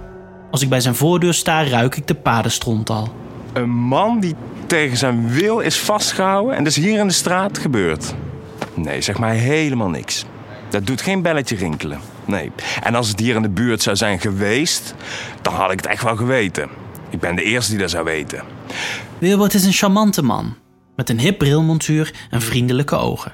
Als 0.52 0.62
ik 0.62 0.70
bij 0.70 0.80
zijn 0.80 0.96
voordeur 0.96 1.34
sta, 1.34 1.64
ruik 1.68 1.96
ik 1.96 2.08
de 2.08 2.16
padenstront 2.16 2.90
al. 2.90 3.14
Een 3.54 3.70
man 3.70 4.20
die 4.20 4.36
tegen 4.68 4.98
zijn 4.98 5.30
wil 5.30 5.60
is 5.60 5.80
vastgehouden 5.80 6.56
en 6.56 6.64
dus 6.64 6.76
hier 6.76 7.00
in 7.00 7.08
de 7.08 7.14
straat 7.14 7.58
gebeurt. 7.58 8.14
Nee, 8.74 9.02
zeg 9.02 9.18
maar 9.18 9.34
helemaal 9.34 9.90
niks. 9.90 10.26
Dat 10.70 10.86
doet 10.86 11.02
geen 11.02 11.22
belletje 11.22 11.56
rinkelen. 11.56 12.00
Nee. 12.26 12.52
En 12.84 12.96
als 12.96 13.08
het 13.08 13.20
hier 13.20 13.36
in 13.36 13.42
de 13.42 13.50
buurt 13.50 13.82
zou 13.82 13.96
zijn 13.96 14.20
geweest, 14.20 14.96
dan 15.42 15.54
had 15.54 15.72
ik 15.72 15.78
het 15.78 15.86
echt 15.86 16.04
wel 16.04 16.16
geweten. 16.16 16.70
Ik 17.10 17.20
ben 17.20 17.36
de 17.36 17.44
eerste 17.44 17.72
die 17.72 17.80
dat 17.80 17.90
zou 17.90 18.04
weten. 18.04 18.44
Wilbert 19.18 19.54
is 19.54 19.66
een 19.66 19.74
charmante 19.74 20.24
man. 20.24 20.56
Met 20.96 21.10
een 21.10 21.20
hip 21.20 21.38
brilmontuur 21.38 22.14
en 22.30 22.42
vriendelijke 22.42 22.96
ogen. 22.96 23.34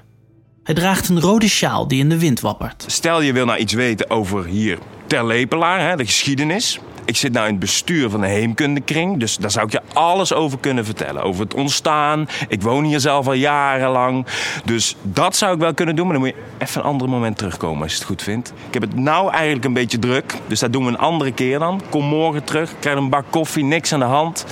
Hij 0.64 0.76
draagt 0.76 1.10
een 1.10 1.20
rode 1.20 1.48
sjaal 1.48 1.88
die 1.88 2.00
in 2.00 2.10
de 2.10 2.20
wind 2.20 2.40
wappert. 2.40 2.84
Stel 2.88 3.22
je 3.22 3.34
wil 3.34 3.46
nou 3.46 3.60
iets 3.60 3.74
weten 3.74 4.10
over 4.10 4.46
hier 4.46 4.78
Ter 5.08 5.26
Lepelaar, 5.26 5.90
hè, 5.90 5.96
de 5.96 6.06
geschiedenis. 6.06 6.80
Ik 7.10 7.16
zit 7.16 7.32
nou 7.32 7.46
in 7.46 7.52
het 7.52 7.60
bestuur 7.60 8.10
van 8.10 8.22
de 8.22 8.28
Heemkundekring. 8.28 9.20
Dus 9.20 9.38
daar 9.38 9.52
zou 9.52 9.66
ik 9.66 9.72
je 9.72 9.82
alles 9.94 10.34
over 10.34 10.60
kunnen 10.60 10.86
vertellen. 10.86 11.24
Over 11.24 11.44
het 11.44 11.54
ontstaan. 11.54 12.28
Ik 12.48 12.62
woon 12.62 12.84
hier 12.84 13.00
zelf 13.00 13.28
al 13.28 13.34
jarenlang. 13.34 14.26
Dus 14.66 14.96
dat 15.02 15.36
zou 15.36 15.54
ik 15.54 15.60
wel 15.60 15.74
kunnen 15.74 15.96
doen. 15.96 16.08
Maar 16.08 16.16
dan 16.16 16.26
moet 16.26 16.36
je 16.36 16.66
even 16.66 16.82
een 16.82 16.88
ander 16.88 17.10
moment 17.10 17.38
terugkomen 17.38 17.84
als 17.84 17.92
je 17.92 17.98
het 17.98 18.08
goed 18.08 18.22
vindt. 18.22 18.54
Ik 18.68 18.74
heb 18.74 18.82
het 18.82 18.96
nou 18.96 19.32
eigenlijk 19.32 19.66
een 19.66 19.74
beetje 19.74 20.00
druk. 20.00 20.34
Dus 20.48 20.60
dat 20.60 20.74
doen 20.74 20.84
we 20.86 20.90
een 20.90 20.98
andere 20.98 21.32
keer 21.32 21.60
dan. 21.60 21.82
Kom 21.90 22.06
morgen 22.06 22.44
terug. 22.44 22.72
Krijg 22.80 22.98
een 22.98 23.10
bak 23.10 23.26
koffie. 23.30 23.64
Niks 23.64 23.94
aan 23.94 24.00
de 24.00 24.06
hand. 24.06 24.46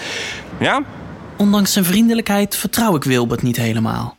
Ja? 0.59 0.83
Ondanks 1.37 1.73
zijn 1.73 1.85
vriendelijkheid 1.85 2.55
vertrouw 2.55 2.95
ik 2.95 3.03
Wilbert 3.03 3.41
niet 3.41 3.57
helemaal. 3.57 4.17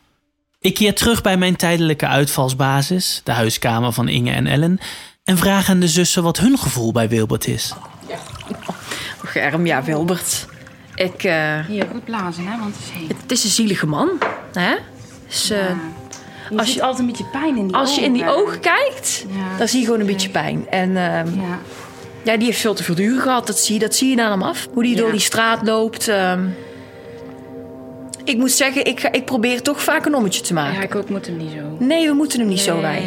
Ik 0.59 0.73
keer 0.73 0.95
terug 0.95 1.21
bij 1.21 1.37
mijn 1.37 1.55
tijdelijke 1.55 2.07
uitvalsbasis, 2.07 3.21
de 3.23 3.31
huiskamer 3.31 3.91
van 3.91 4.07
Inge 4.07 4.31
en 4.31 4.47
Ellen, 4.47 4.79
en 5.23 5.37
vraag 5.37 5.69
aan 5.69 5.79
de 5.79 5.87
zussen 5.87 6.23
wat 6.23 6.37
hun 6.37 6.57
gevoel 6.57 6.91
bij 6.91 7.09
Wilbert 7.09 7.47
is. 7.47 7.73
Germ, 9.29 9.65
ja, 9.65 9.83
Wilbert. 9.83 10.45
Ik, 10.95 11.23
uh, 11.23 11.59
Hier, 11.67 11.87
goed 11.91 12.03
blazen, 12.05 12.45
hè, 12.47 12.59
want 12.59 12.75
het 12.75 12.83
is 12.83 12.91
heet. 13.01 13.21
Het 13.21 13.31
is 13.31 13.43
een 13.43 13.49
zielige 13.49 13.85
man, 13.87 14.09
hè? 14.53 14.75
Dus, 15.27 15.51
uh, 15.51 15.57
ja. 15.57 15.77
Je 16.49 16.57
als 16.57 16.73
je 16.73 16.81
altijd 16.81 16.99
een 16.99 17.05
beetje 17.05 17.25
pijn 17.31 17.57
in 17.57 17.67
die 17.67 17.75
Als 17.75 17.89
ogen, 17.89 18.01
je 18.01 18.07
in 18.07 18.13
die 18.13 18.27
ogen 18.29 18.59
kijkt, 18.59 19.25
Ja, 19.29 19.57
dan 19.57 19.67
zie 19.67 19.79
je 19.79 19.85
gewoon 19.85 19.99
een 19.99 20.05
beetje 20.05 20.29
pijn. 20.29 20.67
En 20.69 20.89
uh, 20.89 20.95
Ja. 20.95 21.23
ja, 22.23 22.37
die 22.37 22.45
heeft 22.45 22.59
veel 22.59 22.73
te 22.73 22.83
veel 22.83 22.95
duur 22.95 23.21
gehad. 23.21 23.47
Dat 23.47 23.59
zie, 23.59 23.73
je- 23.73 23.79
dat 23.79 23.95
zie 23.95 24.15
je 24.15 24.23
aan 24.23 24.31
hem 24.31 24.41
af. 24.43 24.67
Hoe 24.73 24.83
die 24.83 24.95
door 24.95 25.11
die 25.11 25.19
straat 25.19 25.61
loopt. 25.67 26.07
ehm. 26.07 26.47
ik 28.23 28.37
moet 28.37 28.51
zeggen, 28.51 28.85
ik, 28.85 28.99
ga, 28.99 29.11
ik 29.11 29.25
probeer 29.25 29.61
toch 29.61 29.83
vaak 29.83 30.05
een 30.05 30.15
ommetje 30.15 30.41
te 30.41 30.53
maken. 30.53 30.73
ja, 30.73 30.81
ik 30.81 30.95
ook 30.95 31.09
moet 31.09 31.25
hem 31.25 31.37
niet 31.37 31.51
zo. 31.51 31.85
Nee, 31.85 32.07
we 32.07 32.13
moeten 32.13 32.39
hem 32.39 32.47
niet 32.49 32.59
zo 32.59 32.81
wij. 32.81 33.01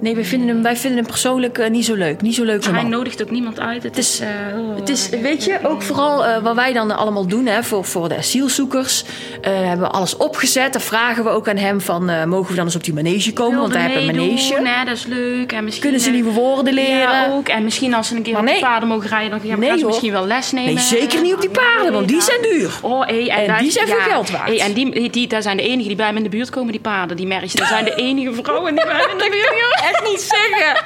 Nee. 0.00 0.14
Wij 0.14 0.24
vinden 0.24 0.48
hem, 0.48 0.62
wij 0.62 0.76
vinden 0.76 0.98
hem 0.98 1.06
persoonlijk 1.08 1.58
eh, 1.58 1.70
niet 1.70 1.84
zo 1.84 1.94
leuk. 1.94 2.20
Niet 2.22 2.34
zo 2.34 2.44
leuk 2.44 2.64
Hij 2.64 2.72
man. 2.72 2.88
nodigt 2.88 3.22
ook 3.22 3.30
niemand 3.30 3.60
uit. 3.60 3.82
Het, 3.82 3.96
Het 3.96 3.98
is- 4.04 4.12
is, 4.12 4.20
eh, 4.20 4.58
oh, 4.58 4.76
Het 4.76 4.88
is, 4.88 5.08
weet 5.08 5.44
je, 5.44 5.58
ook 5.62 5.82
vooral 5.82 6.24
eh, 6.26 6.42
wat 6.42 6.54
wij 6.54 6.72
dan 6.72 6.96
allemaal 6.96 7.26
doen 7.26 7.46
hè, 7.46 7.62
voor, 7.62 7.84
voor 7.84 8.08
de 8.08 8.16
asielzoekers. 8.16 9.04
hebben 9.42 9.86
we 9.86 9.92
alles 9.92 10.16
opgezet. 10.16 10.72
Dan 10.72 10.82
vragen 10.82 11.24
we 11.24 11.30
ook 11.30 11.48
aan 11.48 11.56
hem 11.56 11.80
van, 11.80 12.28
mogen 12.28 12.50
we 12.50 12.54
dan 12.56 12.64
eens 12.64 12.76
op 12.76 12.84
die 12.84 12.94
manege 12.94 13.32
komen? 13.32 13.60
Want 13.60 13.74
hij 13.74 13.82
heeft 13.82 13.96
een 14.08 14.16
manege. 14.16 14.54
hè, 14.64 14.84
dat 14.84 14.96
is 14.96 15.06
leuk. 15.06 15.52
En 15.52 15.64
misschien, 15.64 15.82
Kunnen 15.82 16.00
ze 16.00 16.10
nieuwe 16.10 16.30
woorden 16.30 16.74
leren? 16.74 16.98
Ja, 16.98 17.28
ook. 17.32 17.48
En 17.48 17.64
misschien 17.64 17.94
als 17.94 18.08
ze 18.08 18.16
een 18.16 18.22
keer 18.22 18.38
op 18.38 18.46
paarden 18.60 18.88
mogen 18.88 19.08
rijden, 19.08 19.30
dan 19.30 19.40
ja, 19.42 19.56
Nee, 19.56 19.68
gaan 19.68 19.78
ze 19.78 19.86
misschien 19.86 20.12
wel 20.12 20.26
les 20.26 20.52
nemen. 20.52 20.74
Nee, 20.74 20.82
zeker 20.82 21.20
niet 21.22 21.34
op 21.34 21.40
die 21.40 21.50
paarden, 21.50 21.92
want 21.92 22.08
die 22.08 22.22
zijn 22.22 22.42
duur. 22.42 22.78
Oh, 22.82 23.06
hey, 23.06 23.28
en, 23.30 23.36
En 23.36 23.46
daar- 23.46 23.58
die 23.58 23.70
zijn 23.70 23.86
veel 23.86 23.96
geld 23.98 24.30
waard. 24.30 24.46
Hey, 24.48 24.60
en 24.60 24.72
die, 24.72 25.10
die, 25.10 25.26
daar 25.26 25.42
zijn 25.42 25.56
de 25.56 25.62
enigen 25.62 25.86
die 25.86 25.96
bij 25.96 26.10
me 26.12 26.16
in 26.16 26.22
de 26.22 26.28
buurt 26.28 26.50
komen, 26.50 26.72
die 26.72 26.80
paarden, 26.80 27.16
die 27.16 27.26
merk 27.26 27.44
je. 27.44 27.58
Dat 27.58 27.66
zijn 27.68 27.84
de 27.84 27.94
enige 27.94 28.32
vrouwen 28.32 28.74
die 28.74 28.84
bij 28.84 28.94
me 28.94 29.12
in 29.12 29.18
de 29.18 29.28
buurt 29.30 29.48
komen. 29.48 29.85
Echt 29.92 30.02
niet 30.10 30.20
zeggen. 30.20 30.84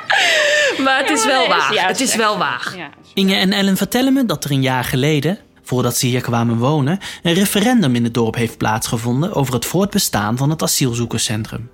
Maar 0.84 0.98
het 1.00 1.10
is 1.10 1.24
wel 1.26 1.48
waar. 1.48 1.86
Het 1.86 2.00
is 2.00 2.14
wel 2.14 2.38
waar. 2.38 2.74
Inge 3.14 3.34
en 3.34 3.52
Ellen 3.52 3.76
vertellen 3.76 4.12
me 4.12 4.24
dat 4.24 4.44
er 4.44 4.50
een 4.50 4.62
jaar 4.62 4.84
geleden, 4.84 5.38
voordat 5.62 5.96
ze 5.96 6.06
hier 6.06 6.20
kwamen 6.20 6.56
wonen, 6.58 6.98
een 7.22 7.34
referendum 7.34 7.94
in 7.94 8.04
het 8.04 8.14
dorp 8.14 8.34
heeft 8.34 8.56
plaatsgevonden 8.58 9.34
over 9.34 9.54
het 9.54 9.64
voortbestaan 9.66 10.36
van 10.36 10.50
het 10.50 10.62
asielzoekerscentrum. 10.62 11.70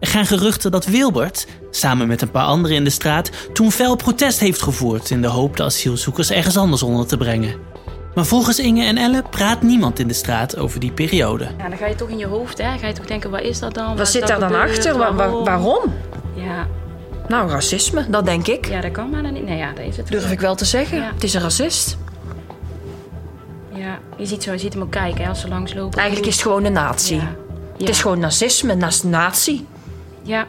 Er 0.00 0.06
gaan 0.10 0.26
geruchten 0.26 0.70
dat 0.70 0.84
Wilbert, 0.86 1.46
samen 1.70 2.06
met 2.06 2.22
een 2.22 2.30
paar 2.30 2.44
anderen 2.46 2.76
in 2.76 2.84
de 2.84 2.90
straat, 2.90 3.30
toen 3.52 3.72
fel 3.72 3.96
protest 3.96 4.40
heeft 4.40 4.62
gevoerd 4.62 5.10
in 5.10 5.22
de 5.22 5.28
hoop 5.28 5.56
de 5.56 5.62
asielzoekers 5.62 6.30
ergens 6.30 6.56
anders 6.56 6.82
onder 6.82 7.06
te 7.06 7.16
brengen. 7.16 7.54
Maar 8.14 8.24
volgens 8.26 8.58
Inge 8.58 8.84
en 8.84 8.96
Ellen 8.96 9.28
praat 9.30 9.62
niemand 9.62 9.98
in 9.98 10.08
de 10.08 10.14
straat 10.14 10.56
over 10.56 10.80
die 10.80 10.92
periode. 10.92 11.48
Ja, 11.58 11.68
dan 11.68 11.78
ga 11.78 11.86
je 11.86 11.94
toch 11.94 12.08
in 12.08 12.18
je 12.18 12.26
hoofd, 12.26 12.58
hè? 12.58 12.78
Ga 12.78 12.86
je 12.86 12.92
toch 12.92 13.06
denken, 13.06 13.30
wat 13.30 13.40
is 13.40 13.58
dat 13.58 13.74
dan? 13.74 13.96
Wat 13.96 14.08
zit 14.08 14.26
daar 14.26 14.40
dan 14.40 14.54
achter? 14.54 14.98
Wa- 14.98 15.14
wa- 15.14 15.42
waarom? 15.42 15.94
Ja. 16.34 16.66
Nou, 17.28 17.50
racisme, 17.50 18.10
dat 18.10 18.24
denk 18.24 18.46
ik. 18.46 18.66
ja, 18.68 18.80
dat 18.80 18.92
kan 18.92 19.10
maar 19.10 19.22
dan 19.22 19.32
niet. 19.32 19.44
Nee, 19.44 19.56
ja, 19.58 19.72
dat 19.72 19.84
is 19.84 19.96
het. 19.96 20.08
Durf 20.08 20.30
ik 20.30 20.40
wel 20.40 20.54
te 20.54 20.64
zeggen. 20.64 20.98
Ja. 20.98 21.10
Het 21.14 21.24
is 21.24 21.34
een 21.34 21.40
racist. 21.40 21.96
Ja, 23.74 23.98
je 24.16 24.26
ziet, 24.26 24.42
zo, 24.42 24.52
je 24.52 24.58
ziet 24.58 24.72
hem 24.72 24.82
ook 24.82 24.90
kijken 24.90 25.22
hè, 25.22 25.28
als 25.28 25.40
ze 25.40 25.48
langslopen. 25.48 25.98
Eigenlijk 25.98 26.28
is 26.28 26.34
het 26.34 26.42
gewoon 26.42 26.64
een 26.64 26.72
nazi. 26.72 27.14
Ja. 27.14 27.34
Het 27.78 27.88
is 27.88 28.00
gewoon 28.00 28.18
nazisme, 28.18 28.74
nas 28.74 29.02
nazi. 29.02 29.66
Ja. 30.22 30.46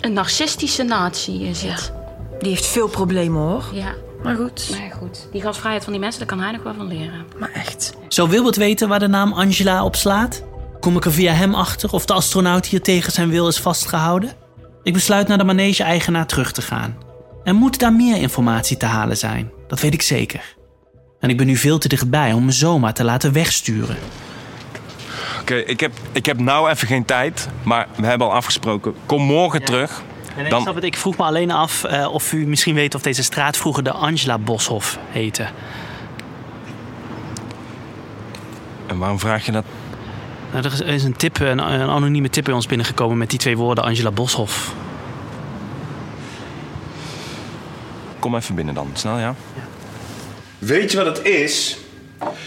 Een 0.00 0.12
narcistische 0.12 0.82
natie 0.82 1.40
is 1.40 1.62
het. 1.62 1.92
Die 2.40 2.50
heeft 2.50 2.66
veel 2.66 2.88
problemen 2.88 3.40
hoor. 3.40 3.64
Ja. 3.72 3.94
Maar 4.22 4.36
goed. 4.36 4.68
Maar 4.70 4.92
goed, 4.98 5.28
die 5.32 5.40
gastvrijheid 5.42 5.84
van 5.84 5.92
die 5.92 6.02
mensen, 6.02 6.18
daar 6.18 6.28
kan 6.28 6.40
hij 6.40 6.52
nog 6.52 6.62
wel 6.62 6.74
van 6.74 6.86
leren. 6.86 7.24
Maar 7.38 7.50
echt. 7.52 7.92
Zou 8.08 8.28
Wilbert 8.30 8.56
weten 8.56 8.88
waar 8.88 8.98
de 8.98 9.06
naam 9.06 9.32
Angela 9.32 9.84
op 9.84 9.96
slaat? 9.96 10.42
Kom 10.80 10.96
ik 10.96 11.04
er 11.04 11.12
via 11.12 11.32
hem 11.32 11.54
achter 11.54 11.92
of 11.92 12.04
de 12.04 12.12
astronaut 12.12 12.66
hier 12.66 12.82
tegen 12.82 13.12
zijn 13.12 13.30
wil 13.30 13.48
is 13.48 13.60
vastgehouden? 13.60 14.32
Ik 14.84 14.92
besluit 14.92 15.28
naar 15.28 15.38
de 15.38 15.44
manege-eigenaar 15.44 16.26
terug 16.26 16.52
te 16.52 16.62
gaan. 16.62 16.96
Er 17.44 17.54
moet 17.54 17.78
daar 17.78 17.92
meer 17.92 18.16
informatie 18.16 18.76
te 18.76 18.86
halen 18.86 19.16
zijn, 19.16 19.50
dat 19.68 19.80
weet 19.80 19.94
ik 19.94 20.02
zeker. 20.02 20.54
En 21.20 21.30
ik 21.30 21.36
ben 21.36 21.46
nu 21.46 21.56
veel 21.56 21.78
te 21.78 21.88
dichtbij 21.88 22.32
om 22.32 22.44
me 22.44 22.52
zomaar 22.52 22.94
te 22.94 23.04
laten 23.04 23.32
wegsturen. 23.32 23.96
Oké, 25.40 25.54
ik, 25.54 25.80
heb, 25.80 25.92
ik 26.12 26.26
heb 26.26 26.38
nou 26.38 26.70
even 26.70 26.86
geen 26.88 27.04
tijd. 27.04 27.48
Maar 27.62 27.88
we 27.96 28.06
hebben 28.06 28.26
al 28.26 28.32
afgesproken. 28.32 28.94
Kom 29.06 29.22
morgen 29.22 29.64
terug. 29.64 30.02
En 30.36 30.48
Dan- 30.48 30.58
ik, 30.58 30.62
snap 30.64 30.74
het, 30.74 30.84
ik 30.84 30.96
vroeg 30.96 31.16
me 31.16 31.24
alleen 31.24 31.50
af 31.50 31.84
eh, 31.84 32.12
of 32.12 32.32
u 32.32 32.46
misschien 32.46 32.74
weet 32.74 32.94
of 32.94 33.02
deze 33.02 33.22
straat 33.22 33.56
vroeger 33.56 33.82
de 33.84 33.92
Angela 33.92 34.38
Boshof 34.38 34.98
heette. 35.10 35.46
En 38.86 38.98
waarom 38.98 39.18
vraag 39.18 39.46
je 39.46 39.52
dat? 39.52 39.64
Nou, 40.54 40.66
er 40.66 40.86
is, 40.86 41.04
een 41.04 41.16
tip, 41.16 41.40
een, 41.40 41.58
een 41.58 41.88
anonieme 41.88 42.30
tip 42.30 42.44
bij 42.44 42.54
ons 42.54 42.66
binnengekomen 42.66 43.18
met 43.18 43.30
die 43.30 43.38
twee 43.38 43.56
woorden 43.56 43.84
Angela 43.84 44.10
Boshof. 44.10 44.74
Kom 48.18 48.36
even 48.36 48.54
binnen 48.54 48.74
dan. 48.74 48.90
Snel, 48.92 49.18
ja? 49.18 49.34
Weet 50.58 50.90
je 50.90 50.96
wat 50.96 51.06
het 51.16 51.26
is? 51.26 51.78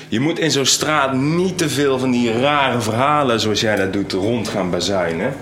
Je 0.08 0.20
moet 0.20 0.40
in 0.40 0.52
zo'n 0.52 0.66
straat 0.66 1.14
niet 1.14 1.58
te 1.58 1.70
veel 1.70 2.00
van 2.00 2.12
die 2.12 2.40
rare 2.40 2.82
verhalen 2.82 3.40
zoals 3.40 3.62
jij 3.62 3.76
dat 3.76 3.94
doet 3.94 4.12
rond 4.12 4.48
gaan 4.48 4.70
bazuinen. 4.70 5.34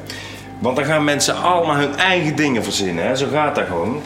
Want 0.60 0.76
dan 0.76 0.86
gaan 0.86 1.04
mensen 1.04 1.42
allemaal 1.42 1.76
hun 1.76 1.96
eigen 1.96 2.36
dingen 2.36 2.64
verzinnen. 2.64 3.08
Hè? 3.08 3.16
Zo 3.16 3.28
gaat 3.32 3.56
dat 3.56 3.66
gewoon. 3.66 4.02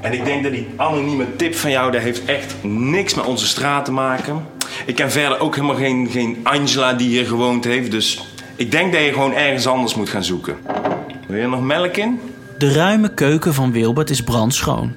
En 0.00 0.12
ik 0.12 0.24
denk 0.24 0.42
dat 0.42 0.52
die 0.52 0.68
anonieme 0.76 1.36
tip 1.36 1.54
van 1.54 1.70
jou, 1.70 1.92
dat 1.92 2.02
heeft 2.02 2.24
echt 2.24 2.54
niks 2.62 3.14
met 3.14 3.24
onze 3.24 3.46
straat 3.46 3.84
te 3.84 3.92
maken. 3.92 4.46
Ik 4.86 4.94
ken 4.94 5.10
verder 5.10 5.38
ook 5.38 5.54
helemaal 5.54 5.76
geen, 5.76 6.08
geen 6.10 6.38
Angela 6.42 6.92
die 6.92 7.08
hier 7.08 7.26
gewoond 7.26 7.64
heeft. 7.64 7.90
Dus 7.90 8.24
ik 8.56 8.70
denk 8.70 8.92
dat 8.92 9.02
je 9.02 9.12
gewoon 9.12 9.32
ergens 9.32 9.66
anders 9.66 9.94
moet 9.94 10.08
gaan 10.08 10.24
zoeken. 10.24 10.56
Wil 11.26 11.40
je 11.40 11.46
nog 11.46 11.60
melk 11.60 11.96
in? 11.96 12.20
De 12.58 12.72
ruime 12.72 13.14
keuken 13.14 13.54
van 13.54 13.72
Wilbert 13.72 14.10
is 14.10 14.22
brandschoon. 14.22 14.94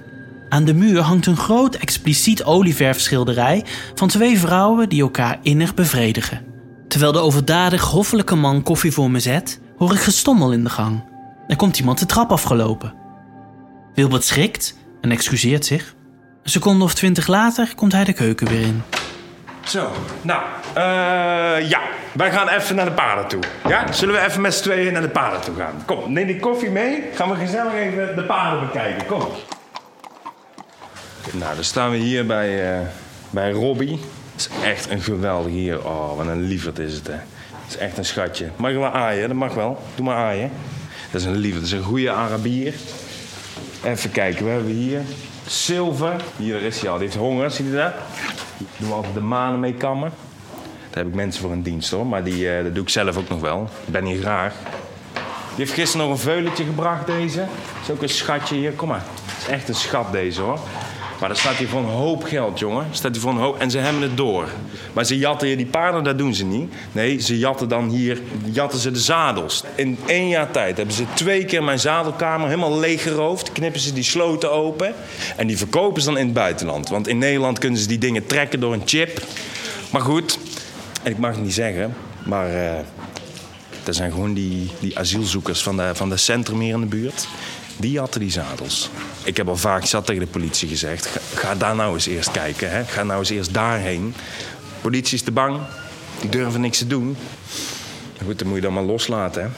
Aan 0.50 0.66
de 0.66 0.74
muur 0.74 1.02
hangt 1.02 1.26
een 1.26 1.38
groot 1.38 1.76
expliciet 1.76 2.44
olieverfschilderij 2.44 3.66
van 3.96 4.08
twee 4.08 4.40
vrouwen 4.40 4.90
die 4.90 5.02
elkaar 5.02 5.40
innig 5.42 5.74
bevredigen. 5.74 6.46
Terwijl 6.88 7.12
de 7.12 7.20
overdadig 7.20 7.84
hoffelijke 7.84 8.36
man 8.36 8.64
koffie 8.64 8.92
voor 8.92 9.12
me 9.12 9.20
zet, 9.20 9.60
hoor 9.78 9.94
ik 9.94 10.00
gestommel 10.00 10.52
in 10.52 10.64
de 10.64 10.70
gang. 10.70 11.04
Er 11.48 11.56
komt 11.56 11.80
iemand 11.80 12.00
de 12.00 12.06
trap 12.06 12.32
afgelopen. 12.32 12.94
Wilbert 13.96 14.24
schrikt 14.24 14.78
en 15.02 15.12
excuseert 15.12 15.66
zich. 15.66 15.96
Een 16.44 16.50
seconde 16.50 16.84
of 16.84 16.94
twintig 16.94 17.28
later 17.28 17.76
komt 17.76 17.92
hij 17.92 18.04
de 18.04 18.14
keuken 18.14 18.48
weer 18.48 18.62
in. 18.62 18.82
Zo, 19.64 19.92
nou, 20.22 20.42
eh, 20.74 21.70
ja, 21.70 21.80
wij 22.12 22.32
gaan 22.32 22.48
even 22.48 22.76
naar 22.76 22.86
de 22.86 22.92
paarden 22.92 23.28
toe. 23.28 23.40
Ja, 23.68 23.92
zullen 23.92 24.16
we 24.16 24.22
even 24.22 24.42
met 24.42 24.54
z'n 24.54 24.64
tweeën 24.64 24.94
naar 24.94 25.02
de 25.02 25.10
paarden 25.10 25.42
toe 25.42 25.56
gaan? 25.56 25.84
Kom, 25.86 26.14
neem 26.14 26.28
die 26.28 26.40
koffie 26.40 26.70
mee. 26.70 27.04
Gaan 27.14 27.30
we 27.30 27.36
gezellig 27.36 27.74
even 27.74 28.16
de 28.16 28.24
paarden 28.24 28.60
bekijken. 28.68 29.06
Kom. 29.06 29.28
Nou, 31.32 31.56
dan 31.56 31.64
staan 31.64 31.92
we 31.92 31.98
hier 31.98 32.26
bij, 32.26 32.74
eh, 32.74 32.88
bij 33.30 33.52
Robbie. 33.52 34.00
Het 34.32 34.50
is 34.52 34.68
echt 34.68 34.90
een 34.90 35.02
geweldig 35.02 35.52
hier. 35.52 35.86
Oh, 35.86 36.18
wat 36.18 36.28
een 36.28 36.42
lieverd 36.42 36.80
is 36.80 36.94
het, 36.94 37.08
hè. 37.08 37.14
Het 37.14 37.22
is 37.68 37.78
echt 37.78 37.98
een 37.98 38.06
schatje. 38.06 38.50
Mag 38.56 38.72
je 38.72 38.78
wel 38.78 38.92
aaien? 38.92 39.28
Dat 39.28 39.38
mag 39.38 39.54
wel. 39.54 39.82
Doe 39.96 40.06
maar 40.06 40.16
aaien. 40.16 40.52
Dat 41.12 41.22
is 41.22 41.28
een 41.28 41.38
lieverd. 41.38 41.62
Dat 41.62 41.72
is 41.72 41.78
een 41.78 41.84
goede 41.84 42.12
Arabier. 42.12 42.74
Even 43.84 44.12
kijken, 44.12 44.46
we 44.46 44.52
hebben 44.52 44.72
hier 44.72 45.02
Silver. 45.48 46.16
Hier 46.38 46.62
is 46.62 46.80
hij 46.80 46.90
al. 46.90 46.98
Die 46.98 47.06
heeft 47.06 47.20
honger, 47.20 47.52
zie 47.52 47.66
je 47.66 47.76
dat? 47.76 47.94
Doen 48.78 48.88
we 48.88 48.94
altijd 48.94 49.14
de 49.14 49.22
manen 49.22 49.60
mee 49.60 49.74
kammen. 49.74 50.12
Daar 50.90 51.04
heb 51.04 51.08
ik 51.08 51.14
mensen 51.14 51.42
voor 51.42 51.52
in 51.52 51.62
dienst 51.62 51.92
hoor, 51.92 52.08
maar 52.08 52.24
die, 52.24 52.52
eh, 52.52 52.64
dat 52.64 52.74
doe 52.74 52.84
ik 52.84 52.90
zelf 52.90 53.18
ook 53.18 53.30
nog 53.30 53.40
wel. 53.40 53.70
Ik 53.86 53.92
ben 53.92 54.06
hier 54.06 54.22
graag. 54.22 54.54
Die 55.56 55.68
heeft 55.68 55.74
gisteren 55.74 56.08
nog 56.08 56.16
een 56.16 56.22
veulentje 56.22 56.64
gebracht, 56.64 57.06
deze. 57.06 57.38
Dat 57.38 57.48
is 57.84 57.92
ook 57.92 58.02
een 58.02 58.10
schatje 58.10 58.56
hier. 58.56 58.72
Kom 58.72 58.88
maar. 58.88 59.04
Het 59.26 59.42
is 59.42 59.48
echt 59.48 59.70
een 59.70 59.76
schat, 59.76 60.12
deze 60.12 60.42
hoor. 60.42 60.60
Maar 61.20 61.30
dan 61.30 61.38
staat 61.38 61.56
hier 61.56 61.68
voor 61.68 61.80
een 61.80 61.86
hoop 61.86 62.24
geld, 62.24 62.60
jongen. 62.60 62.86
Staat 62.92 63.12
hier 63.12 63.22
voor 63.22 63.34
hoop... 63.34 63.60
En 63.60 63.72
ze 63.72 63.78
hebben 63.78 64.02
het 64.02 64.18
door. 64.18 64.48
Maar 64.94 65.06
ze 65.06 65.18
jatten 65.18 65.48
hier 65.48 65.58
die 65.58 65.66
paarden, 65.66 66.04
dat 66.04 66.18
doen 66.18 66.34
ze 66.34 66.46
niet. 66.46 66.74
Nee, 66.92 67.20
ze 67.20 67.38
jatten 67.38 67.70
dan 67.70 67.90
hier... 67.90 68.22
Jatten 68.52 68.80
ze 68.80 68.92
de 68.92 69.00
zadels. 69.00 69.64
In 69.76 69.98
één 70.06 70.28
jaar 70.28 70.52
tijd 70.52 70.78
hebben 70.78 70.96
ze 70.96 71.04
twee 71.14 71.46
keer 71.46 71.64
mijn 71.64 71.80
zadelkamer 71.80 72.48
helemaal 72.48 72.80
leeggeroofd. 72.80 73.52
Knippen 73.52 73.82
ze 73.82 73.94
die 73.94 74.04
sloten 74.04 74.52
open. 74.52 74.94
En 75.36 75.48
die 75.48 75.58
verkopen 75.58 76.02
ze 76.02 76.08
dan 76.08 76.18
in 76.18 76.26
het 76.26 76.34
buitenland. 76.34 76.90
Want 76.90 77.08
in 77.08 77.18
Nederland 77.18 77.60
kunnen 77.60 77.80
ze 77.80 77.88
die 77.88 77.98
dingen 77.98 78.26
trekken 78.26 78.60
door 78.60 78.74
een 78.74 78.84
chip. 78.86 79.24
Maar 79.92 80.02
goed, 80.02 80.40
en 81.04 81.12
ik 81.12 81.18
mag 81.18 81.32
het 81.32 81.44
niet 81.44 81.54
zeggen, 81.54 81.96
maar... 82.24 82.54
eh, 82.54 82.80
dat 83.84 83.96
zijn 83.98 84.12
gewoon 84.12 84.34
die, 84.34 84.72
die 84.80 85.00
asielzoekers 85.00 85.64
van 85.64 85.78
de, 85.78 85.90
van 85.94 86.10
de 86.10 86.18
centrum 86.18 86.60
hier 86.60 86.74
in 86.74 86.80
de 86.80 86.86
buurt. 86.86 87.28
Die 87.80 88.00
hadden 88.00 88.20
die 88.20 88.32
zadels. 88.32 88.90
Ik 89.24 89.38
heb 89.38 89.48
al 89.48 89.58
vaak 89.58 89.86
zat 89.86 90.06
tegen 90.06 90.22
de 90.22 90.28
politie 90.28 90.70
gezegd: 90.70 91.20
ga, 91.34 91.56
daar 91.56 91.76
nou 91.76 91.94
eens 91.94 92.06
eerst 92.06 92.32
kijken. 92.32 92.72
Hè? 92.72 92.84
Ga 92.86 93.04
nou 93.04 93.20
eens 93.20 93.30
eerst 93.30 93.54
daarheen. 93.54 94.14
Politie 94.82 95.16
is 95.16 95.22
te 95.22 95.32
bang. 95.32 95.60
Die 96.22 96.30
durven 96.30 96.62
niks 96.62 96.78
te 96.78 96.88
doen. 96.88 97.18
Goed, 98.26 98.40
dan 98.40 98.48
moet 98.48 98.56
je 98.56 98.64
dan 98.64 98.74
maar 98.74 98.84
loslaten, 98.84 99.44
hè. 99.44 99.50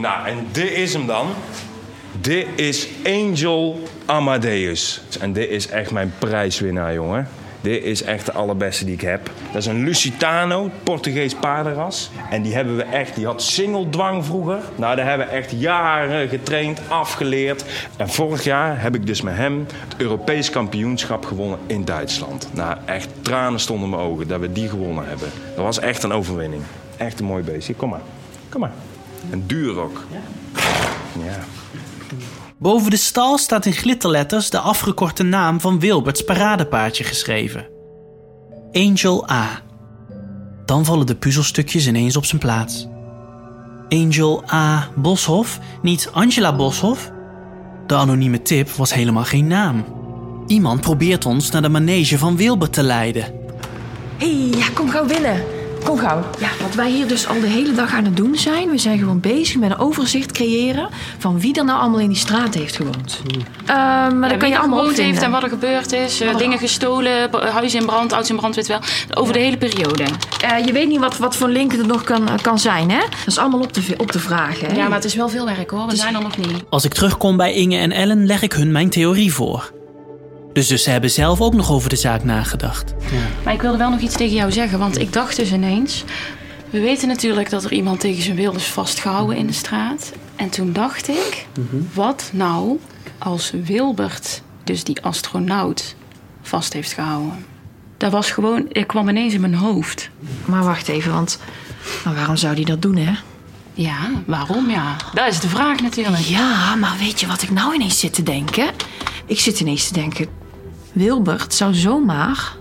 Nou, 0.00 0.26
en 0.26 0.46
dit 0.52 0.70
is 0.70 0.92
hem 0.92 1.06
dan. 1.06 1.34
Dit 2.20 2.46
is 2.56 2.88
Angel 3.04 3.88
Amadeus. 4.04 5.00
En 5.20 5.32
dit 5.32 5.50
is 5.50 5.66
echt 5.66 5.90
mijn 5.90 6.12
prijswinnaar, 6.18 6.94
jongen. 6.94 7.28
Dit 7.64 7.84
is 7.84 8.02
echt 8.02 8.26
de 8.26 8.32
allerbeste 8.32 8.84
die 8.84 8.94
ik 8.94 9.00
heb. 9.00 9.30
Dat 9.52 9.62
is 9.62 9.66
een 9.66 9.84
Lusitano, 9.84 10.70
Portugees 10.82 11.34
paardenras. 11.34 12.10
En 12.30 12.42
die 12.42 12.54
hebben 12.54 12.76
we 12.76 12.82
echt, 12.82 13.14
die 13.14 13.26
had 13.26 13.42
singeldwang 13.42 14.24
vroeger. 14.24 14.58
Nou, 14.76 14.96
daar 14.96 15.06
hebben 15.06 15.26
we 15.26 15.32
echt 15.32 15.50
jaren 15.50 16.28
getraind, 16.28 16.80
afgeleerd. 16.88 17.64
En 17.96 18.08
vorig 18.08 18.44
jaar 18.44 18.80
heb 18.80 18.94
ik 18.94 19.06
dus 19.06 19.20
met 19.20 19.36
hem 19.36 19.66
het 19.88 20.00
Europees 20.00 20.50
kampioenschap 20.50 21.24
gewonnen 21.24 21.58
in 21.66 21.84
Duitsland. 21.84 22.48
Nou, 22.52 22.76
echt 22.84 23.08
tranen 23.22 23.60
stonden 23.60 23.84
in 23.84 23.96
mijn 23.96 24.02
ogen 24.02 24.28
dat 24.28 24.40
we 24.40 24.52
die 24.52 24.68
gewonnen 24.68 25.08
hebben. 25.08 25.28
Dat 25.54 25.64
was 25.64 25.78
echt 25.78 26.02
een 26.02 26.12
overwinning. 26.12 26.62
Echt 26.96 27.20
een 27.20 27.26
mooi 27.26 27.42
beestje. 27.42 27.74
Kom 27.74 27.88
maar, 27.88 28.02
kom 28.48 28.60
maar. 28.60 28.72
Een 29.30 29.46
duur 29.46 29.78
ook. 29.78 30.04
Ja. 31.18 31.38
Boven 32.64 32.90
de 32.90 32.96
stal 32.96 33.38
staat 33.38 33.66
in 33.66 33.72
glitterletters 33.72 34.50
de 34.50 34.58
afgekorte 34.58 35.22
naam 35.22 35.60
van 35.60 35.78
Wilberts 35.80 36.24
paradepaardje 36.24 37.04
geschreven. 37.04 37.66
Angel 38.72 39.30
A. 39.30 39.60
Dan 40.64 40.84
vallen 40.84 41.06
de 41.06 41.14
puzzelstukjes 41.14 41.86
ineens 41.86 42.16
op 42.16 42.24
zijn 42.24 42.40
plaats. 42.40 42.86
Angel 43.88 44.44
A. 44.52 44.88
Boshoff, 44.96 45.58
niet 45.82 46.08
Angela 46.12 46.56
Boshoff? 46.56 47.10
De 47.86 47.94
anonieme 47.94 48.42
tip 48.42 48.70
was 48.70 48.94
helemaal 48.94 49.24
geen 49.24 49.46
naam. 49.46 49.84
Iemand 50.46 50.80
probeert 50.80 51.26
ons 51.26 51.50
naar 51.50 51.62
de 51.62 51.68
manege 51.68 52.18
van 52.18 52.36
Wilbert 52.36 52.72
te 52.72 52.82
leiden. 52.82 53.32
Hé, 54.16 54.50
hey, 54.50 54.72
kom 54.74 54.88
gauw 54.88 55.06
binnen. 55.06 55.63
Kom 55.84 55.98
gauw. 55.98 56.22
Ja, 56.38 56.48
wat 56.62 56.74
wij 56.74 56.90
hier 56.90 57.06
dus 57.06 57.26
al 57.28 57.40
de 57.40 57.46
hele 57.46 57.72
dag 57.72 57.92
aan 57.94 58.04
het 58.04 58.16
doen 58.16 58.36
zijn... 58.36 58.70
we 58.70 58.78
zijn 58.78 58.98
gewoon 58.98 59.20
bezig 59.20 59.56
met 59.56 59.70
een 59.70 59.78
overzicht 59.78 60.32
creëren... 60.32 60.88
van 61.18 61.40
wie 61.40 61.54
er 61.58 61.64
nou 61.64 61.80
allemaal 61.80 61.98
in 62.00 62.08
die 62.08 62.16
straat 62.16 62.54
heeft 62.54 62.76
gewoond. 62.76 63.20
Uh, 63.26 63.66
maar 63.66 64.10
Ja, 64.10 64.10
dan 64.10 64.28
kan 64.28 64.38
wie 64.38 64.48
je 64.48 64.54
er 64.54 64.58
allemaal 64.60 64.78
gewoond 64.78 64.96
heeft 64.96 65.22
en 65.22 65.30
wat 65.30 65.42
er 65.42 65.48
gebeurd 65.48 65.92
is. 65.92 66.20
eh, 66.20 66.36
dingen 66.36 66.58
gestolen, 66.58 67.30
b- 67.30 67.48
huis 67.52 67.74
in 67.74 67.86
brand, 67.86 68.12
auto's 68.12 68.30
in 68.30 68.36
brand, 68.36 68.54
weet 68.54 68.66
wel. 68.66 68.78
Over 69.14 69.32
de 69.32 69.38
hele 69.38 69.56
periode. 69.56 70.04
Eh, 70.40 70.66
je 70.66 70.72
weet 70.72 70.88
niet 70.88 71.00
wat, 71.00 71.16
wat 71.18 71.36
voor 71.36 71.48
linken 71.48 71.78
er 71.78 71.86
nog 71.86 72.02
kan, 72.04 72.28
kan 72.42 72.58
zijn, 72.58 72.90
hè? 72.90 72.98
Dat 73.00 73.26
is 73.26 73.38
allemaal 73.38 73.60
op 73.60 73.72
te, 73.72 73.80
op 73.96 74.10
te 74.10 74.18
vragen, 74.18 74.66
hè? 74.68 74.74
Ja, 74.76 74.84
maar 74.88 74.96
het 74.96 75.04
is 75.04 75.14
wel 75.14 75.28
veel 75.28 75.44
werk 75.44 75.70
hoor. 75.70 75.86
We 75.86 75.96
zijn 75.96 76.14
er 76.14 76.22
nog 76.22 76.36
niet. 76.36 76.64
Als 76.68 76.84
ik 76.84 76.94
terugkom 76.94 77.36
bij 77.36 77.52
Inge 77.52 77.76
en 77.78 77.92
Ellen, 77.92 78.26
leg 78.26 78.42
ik 78.42 78.52
hun 78.52 78.72
mijn 78.72 78.90
theorie 78.90 79.32
voor. 79.34 79.72
Dus, 80.54 80.66
dus 80.66 80.82
ze 80.82 80.90
hebben 80.90 81.10
zelf 81.10 81.40
ook 81.40 81.54
nog 81.54 81.70
over 81.70 81.88
de 81.88 81.96
zaak 81.96 82.24
nagedacht. 82.24 82.94
Maar 83.44 83.54
ik 83.54 83.62
wilde 83.62 83.78
wel 83.78 83.90
nog 83.90 84.00
iets 84.00 84.16
tegen 84.16 84.34
jou 84.34 84.52
zeggen, 84.52 84.78
want 84.78 85.00
ik 85.00 85.12
dacht 85.12 85.36
dus 85.36 85.52
ineens... 85.52 86.04
We 86.70 86.80
weten 86.80 87.08
natuurlijk 87.08 87.50
dat 87.50 87.64
er 87.64 87.72
iemand 87.72 88.00
tegen 88.00 88.22
zijn 88.22 88.36
wil 88.36 88.54
is 88.54 88.64
vastgehouden 88.66 89.36
in 89.36 89.46
de 89.46 89.52
straat. 89.52 90.12
En 90.36 90.50
toen 90.50 90.72
dacht 90.72 91.08
ik, 91.08 91.46
wat 91.92 92.30
nou 92.32 92.78
als 93.18 93.52
Wilbert, 93.64 94.42
dus 94.64 94.84
die 94.84 95.02
astronaut, 95.02 95.94
vast 96.42 96.72
heeft 96.72 96.92
gehouden? 96.92 97.46
Dat 97.96 98.12
was 98.12 98.30
gewoon, 98.30 98.66
ik 98.68 98.86
kwam 98.86 99.08
ineens 99.08 99.34
in 99.34 99.40
mijn 99.40 99.54
hoofd. 99.54 100.10
Maar 100.44 100.64
wacht 100.64 100.88
even, 100.88 101.12
want 101.12 101.38
maar 102.04 102.14
waarom 102.14 102.36
zou 102.36 102.54
die 102.54 102.64
dat 102.64 102.82
doen, 102.82 102.96
hè? 102.96 103.12
Ja, 103.74 104.10
waarom 104.26 104.70
ja? 104.70 104.96
Dat 105.14 105.28
is 105.28 105.40
de 105.40 105.48
vraag 105.48 105.80
natuurlijk. 105.80 106.22
Ja, 106.22 106.74
maar 106.74 106.96
weet 106.98 107.20
je 107.20 107.26
wat 107.26 107.42
ik 107.42 107.50
nou 107.50 107.74
ineens 107.74 107.98
zit 107.98 108.14
te 108.14 108.22
denken? 108.22 108.66
Ik 109.26 109.40
zit 109.40 109.60
ineens 109.60 109.88
te 109.88 109.92
denken... 109.94 110.42
Wilbert 110.94 111.54
zou 111.54 111.74
zomaar 111.74 112.56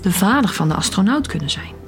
de 0.00 0.12
vader 0.12 0.50
van 0.50 0.68
de 0.68 0.74
astronaut 0.74 1.26
kunnen 1.26 1.50
zijn. 1.50 1.85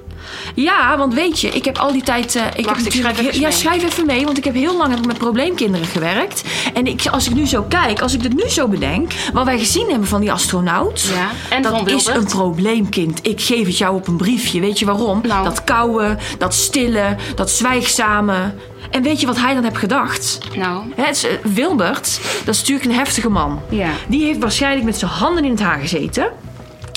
Ja, 0.54 0.97
want 0.99 1.14
weet 1.14 1.40
je, 1.40 1.49
ik 1.49 1.64
heb 1.64 1.78
al 1.78 1.92
die 1.92 2.02
tijd... 2.02 2.35
eh, 2.35 2.42
ik 2.56 2.64
Wacht, 2.64 2.76
heb 2.85 2.87
ik 2.87 3.00
schrijf 3.00 3.18
even 3.18 3.35
Ja, 3.40 3.49
mee. 3.49 3.56
schrijf 3.56 3.82
even 3.85 4.06
mee, 4.06 4.25
want 4.25 4.38
ik 4.38 4.44
heb 4.44 4.54
heel 4.54 4.76
lang 4.76 5.06
met 5.06 5.18
probleemkinderen 5.18 5.87
gewerkt. 5.87 6.42
En 6.75 6.87
ik, 6.87 7.06
als 7.06 7.28
ik 7.28 7.35
nu 7.35 7.47
zo 7.47 7.62
kijk, 7.68 8.00
als 8.00 8.14
ik 8.14 8.23
dit 8.23 8.35
nu 8.35 8.49
zo 8.49 8.68
bedenk... 8.68 9.12
wat 9.32 9.44
wij 9.44 9.58
gezien 9.58 9.88
hebben 9.90 10.08
van 10.08 10.20
die 10.20 10.32
astronaut... 10.32 11.02
Ja, 11.14 11.30
en 11.56 11.62
dat 11.62 11.88
is 11.88 12.06
een 12.06 12.25
probleemkind. 12.25 13.26
Ik 13.26 13.40
geef 13.40 13.66
het 13.66 13.78
jou 13.78 13.94
op 13.97 14.06
een 14.08 14.16
briefje. 14.16 14.61
Weet 14.61 14.78
je 14.78 14.85
waarom? 14.85 15.20
Nou. 15.23 15.44
Dat 15.44 15.64
kouwen, 15.64 16.18
dat 16.38 16.54
stille, 16.54 17.16
dat 17.35 17.50
zwijgzame. 17.50 18.54
En 18.90 19.02
weet 19.02 19.20
je 19.20 19.26
wat 19.26 19.37
hij 19.38 19.54
dan 19.54 19.62
heeft 19.62 19.76
gedacht? 19.76 20.38
Nou, 20.56 20.82
is, 21.11 21.25
eh, 21.25 21.30
Wilbert, 21.42 22.20
dat 22.44 22.54
is 22.54 22.61
natuurlijk 22.61 22.88
een 22.88 22.94
heftige 22.97 23.28
man. 23.28 23.61
Ja. 23.68 23.90
Die 24.08 24.25
heeft 24.25 24.38
waarschijnlijk 24.38 24.85
met 24.85 24.99
zijn 24.99 25.11
handen 25.11 25.44
in 25.44 25.50
het 25.50 25.61
haar 25.61 25.79
gezeten. 25.81 26.29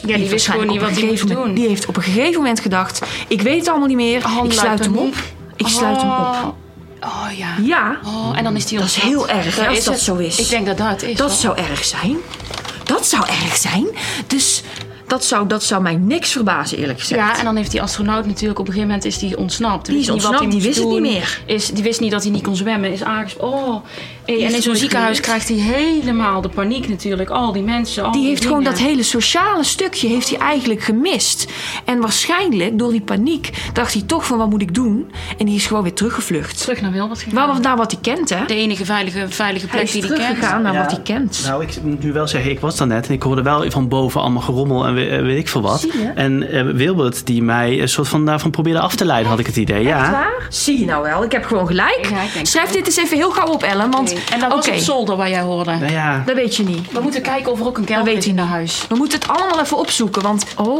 Ja, 0.05 0.17
die 0.17 0.29
wist 0.29 0.47
gewoon 0.47 0.67
niet 0.67 0.81
wat 0.81 0.91
hij 0.91 1.05
moest 1.05 1.27
doen. 1.27 1.53
Die 1.53 1.67
heeft 1.67 1.85
op 1.85 1.97
een 1.97 2.03
gegeven 2.03 2.33
moment 2.33 2.59
gedacht... 2.59 3.01
ik 3.27 3.41
weet 3.41 3.59
het 3.59 3.67
allemaal 3.67 3.87
niet 3.87 3.97
meer, 3.97 4.17
ik 4.43 4.51
sluit 4.51 4.69
uit 4.69 4.85
hem 4.85 4.97
op. 4.97 5.15
Ik 5.55 5.67
sluit 5.67 6.01
hem 6.01 6.09
op. 6.09 6.55
Oh 7.03 7.27
ja. 7.37 7.55
Ja, 7.61 7.99
Oh, 8.05 8.37
en 8.37 8.43
dan 8.43 8.55
is 8.55 8.65
die 8.65 8.77
dat 8.77 8.87
is 8.87 8.95
heel 8.95 9.29
erg 9.29 9.55
hè, 9.55 9.67
als 9.67 9.77
is 9.77 9.83
dat 9.83 9.93
het. 9.93 10.03
zo 10.03 10.15
is. 10.15 10.39
Ik 10.39 10.49
denk 10.49 10.65
dat 10.65 10.77
dat 10.77 11.01
is. 11.01 11.17
Dat 11.17 11.29
hoor. 11.29 11.37
zou 11.39 11.57
erg 11.57 11.85
zijn. 11.85 12.17
Dat 12.83 13.07
zou 13.07 13.25
erg 13.27 13.55
zijn. 13.57 13.87
Dus 14.27 14.63
dat 15.07 15.25
zou, 15.25 15.47
dat 15.47 15.63
zou 15.63 15.81
mij 15.81 15.95
niks 15.95 16.31
verbazen, 16.31 16.77
eerlijk 16.77 16.99
gezegd. 16.99 17.19
Ja, 17.21 17.37
en 17.37 17.45
dan 17.45 17.55
heeft 17.55 17.71
die 17.71 17.81
astronaut 17.81 18.25
natuurlijk 18.25 18.59
op 18.59 18.67
een 18.67 18.73
gegeven 18.73 18.87
moment 18.87 19.05
is 19.05 19.17
die 19.17 19.37
ontsnapt. 19.37 19.85
Die 19.85 19.99
is 19.99 20.09
ontsnapt, 20.09 20.51
die 20.51 20.61
wist 20.61 20.79
het 20.79 20.87
niet 20.87 21.01
meer. 21.01 21.41
Is, 21.45 21.67
die 21.67 21.83
wist 21.83 21.99
niet 21.99 22.11
dat 22.11 22.23
hij 22.23 22.31
niet 22.31 22.43
kon 22.43 22.55
zwemmen, 22.55 22.91
is 22.91 23.03
aangesproken. 23.03 23.67
Oh. 23.67 23.83
Hey, 24.25 24.45
en 24.45 24.53
in 24.53 24.61
zo'n 24.61 24.75
ziekenhuis 24.75 25.19
krijgt 25.19 25.47
hij 25.49 25.57
helemaal 25.57 26.41
de 26.41 26.49
paniek 26.49 26.89
natuurlijk. 26.89 27.29
Al 27.29 27.51
die 27.51 27.63
mensen, 27.63 28.03
al 28.03 28.11
Die 28.11 28.25
heeft 28.27 28.45
gewoon 28.45 28.63
dat 28.63 28.77
hele 28.79 29.03
sociale 29.03 29.63
stukje 29.63 30.07
heeft 30.07 30.29
hij 30.29 30.39
eigenlijk 30.39 30.81
gemist. 30.83 31.51
En 31.85 31.99
waarschijnlijk 31.99 32.77
door 32.79 32.91
die 32.91 33.01
paniek 33.01 33.49
dacht 33.73 33.93
hij 33.93 34.01
toch 34.01 34.25
van 34.25 34.37
wat 34.37 34.49
moet 34.49 34.61
ik 34.61 34.73
doen? 34.73 35.11
En 35.37 35.45
die 35.45 35.55
is 35.55 35.65
gewoon 35.65 35.83
weer 35.83 35.93
teruggevlucht. 35.93 36.61
Terug 36.61 36.81
naar 36.81 36.91
Wilbert 36.91 37.21
gegaan. 37.21 37.47
Waar, 37.47 37.59
naar 37.59 37.77
wat 37.77 37.91
hij 37.91 38.01
kent, 38.15 38.29
hè? 38.29 38.45
De 38.45 38.55
enige 38.55 38.85
veilige, 38.85 39.25
veilige 39.29 39.65
Hij 39.65 39.75
plek 39.75 39.83
is 39.87 39.91
die 39.91 40.01
hij 40.01 40.09
kent. 40.11 40.21
teruggegaan 40.23 40.61
naar 40.61 40.73
Ja. 40.73 40.81
wat 40.81 40.91
hij 40.91 41.01
kent. 41.01 41.41
Nou, 41.45 41.63
ik 41.63 41.69
moet 41.83 42.03
nu 42.03 42.13
wel 42.13 42.27
zeggen, 42.27 42.51
ik 42.51 42.59
was 42.59 42.75
daar 42.77 42.87
net 42.87 43.07
en 43.07 43.13
ik 43.13 43.23
hoorde 43.23 43.41
wel 43.41 43.71
van 43.71 43.87
boven 43.87 44.21
allemaal 44.21 44.41
gerommel 44.41 44.85
en 44.85 44.93
we- 44.93 45.21
weet 45.21 45.37
ik 45.37 45.47
veel 45.49 45.61
wat. 45.61 45.79
Zie 45.81 45.97
je? 46.01 46.07
En 46.15 46.51
eh, 46.51 46.63
Wilbert 46.63 47.25
die 47.25 47.43
mij 47.43 47.81
een 47.81 47.89
soort 47.89 48.07
van 48.07 48.25
daarvan 48.25 48.51
probeerde 48.51 48.79
af 48.79 48.95
te 48.95 49.05
leiden, 49.05 49.29
had 49.29 49.39
ik 49.39 49.45
het 49.45 49.57
idee. 49.57 49.83
Ja. 49.83 50.11
Waar? 50.11 50.47
Zie 50.49 50.79
je 50.79 50.85
nou 50.85 51.03
wel, 51.03 51.23
ik 51.23 51.31
heb 51.31 51.45
gewoon 51.45 51.67
gelijk. 51.67 52.07
Ja, 52.09 52.43
Schrijf 52.43 52.69
dit 52.69 52.85
eens 52.85 52.97
even 52.97 53.17
heel 53.17 53.31
gauw 53.31 53.47
op, 53.47 53.63
Ellen. 53.63 53.91
Want, 53.91 54.13
En 54.33 54.39
dat 54.39 54.51
was 54.51 54.67
oké, 54.67 54.75
op 54.75 54.81
zolder 54.81 55.15
waar 55.15 55.29
jij 55.29 55.41
hoorde. 55.41 55.75
Nou 55.75 55.91
ja, 55.91 56.23
dat 56.25 56.35
weet 56.35 56.55
je 56.55 56.63
niet. 56.63 56.91
We 56.91 56.99
moeten 56.99 57.21
kijken 57.21 57.51
of 57.51 57.59
er 57.59 57.65
ook 57.65 57.77
een 57.77 57.83
kelder 57.83 58.05
weet 58.05 58.17
is 58.17 58.27
in 58.27 58.35
naar 58.35 58.45
huis. 58.45 58.85
We 58.89 58.95
moeten 58.95 59.19
het 59.19 59.27
allemaal 59.27 59.59
even 59.59 59.77
opzoeken, 59.77 60.21
want... 60.21 60.45
Oh, 60.57 60.79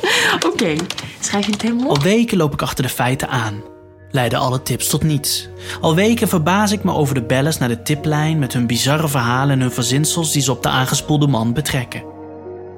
oké. 0.52 0.76
Schrijf 1.20 1.46
je 1.46 1.52
het 1.52 1.62
helemaal 1.62 1.88
op? 1.88 1.96
al 1.96 2.02
weken 2.02 2.36
loop 2.36 2.52
ik 2.52 2.62
achter 2.62 2.84
de 2.84 2.90
feiten 2.90 3.28
aan. 3.28 3.62
Leiden 4.10 4.38
alle 4.38 4.62
tips 4.62 4.88
tot 4.88 5.02
niets. 5.02 5.48
Al 5.80 5.94
weken 5.94 6.28
verbaas 6.28 6.72
ik 6.72 6.84
me 6.84 6.92
over 6.92 7.14
de 7.14 7.22
bellers 7.22 7.58
naar 7.58 7.68
de 7.68 7.82
tiplijn 7.82 8.38
met 8.38 8.52
hun 8.52 8.66
bizarre 8.66 9.08
verhalen 9.08 9.54
en 9.54 9.60
hun 9.60 9.72
verzinsels 9.72 10.32
die 10.32 10.42
ze 10.42 10.52
op 10.52 10.62
de 10.62 10.68
aangespoelde 10.68 11.26
man 11.26 11.52
betrekken. 11.52 12.02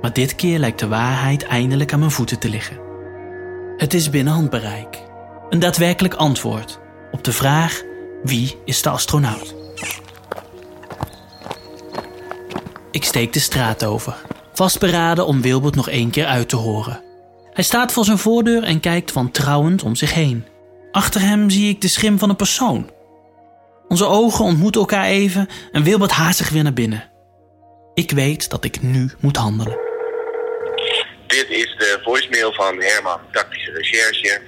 Maar 0.01 0.13
dit 0.13 0.35
keer 0.35 0.59
lijkt 0.59 0.79
de 0.79 0.89
waarheid 0.89 1.45
eindelijk 1.45 1.93
aan 1.93 1.99
mijn 1.99 2.11
voeten 2.11 2.39
te 2.39 2.49
liggen. 2.49 2.79
Het 3.77 3.95
is 3.95 4.11
binnen 4.11 4.33
handbereik. 4.33 4.99
Een 5.51 5.59
daadwerkelijk 5.59 6.15
antwoord 6.15 6.79
op 7.13 7.25
de 7.25 7.33
vraag: 7.33 7.83
wie 8.23 8.57
is 8.65 8.83
de 8.83 8.89
astronaut? 8.89 9.60
Ik 12.91 13.05
steek 13.05 13.33
de 13.33 13.41
straat 13.41 13.85
over, 13.85 14.15
vastberaden 14.53 15.27
om 15.27 15.43
Wilbert 15.43 15.75
nog 15.75 15.89
één 15.89 16.11
keer 16.11 16.27
uit 16.27 16.49
te 16.49 16.57
horen. 16.57 17.03
Hij 17.53 17.65
staat 17.65 17.93
voor 17.93 18.05
zijn 18.05 18.19
voordeur 18.19 18.63
en 18.63 18.81
kijkt 18.81 19.13
wantrouwend 19.13 19.83
om 19.83 19.95
zich 19.95 20.15
heen. 20.15 20.45
Achter 20.93 21.21
hem 21.21 21.51
zie 21.51 21.69
ik 21.69 21.81
de 21.81 21.89
schim 21.89 22.19
van 22.19 22.31
een 22.31 22.37
persoon. 22.37 22.91
Onze 23.89 24.05
ogen 24.05 24.45
ontmoeten 24.45 24.81
elkaar 24.81 25.05
even 25.05 25.49
en 25.73 25.83
Wilbert 25.83 26.11
haast 26.11 26.39
zich 26.39 26.49
weer 26.49 26.63
naar 26.63 26.73
binnen. 26.73 27.11
Ik 27.95 28.11
weet 28.11 28.51
dat 28.51 28.65
ik 28.65 28.83
nu 28.83 29.11
moet 29.21 29.37
handelen. 29.37 29.79
Dit 31.27 31.47
is 31.49 31.75
de 31.79 32.01
voicemail 32.03 32.53
van 32.53 32.83
Herman, 32.83 33.21
tactische 33.33 33.73
recherche. 33.73 34.41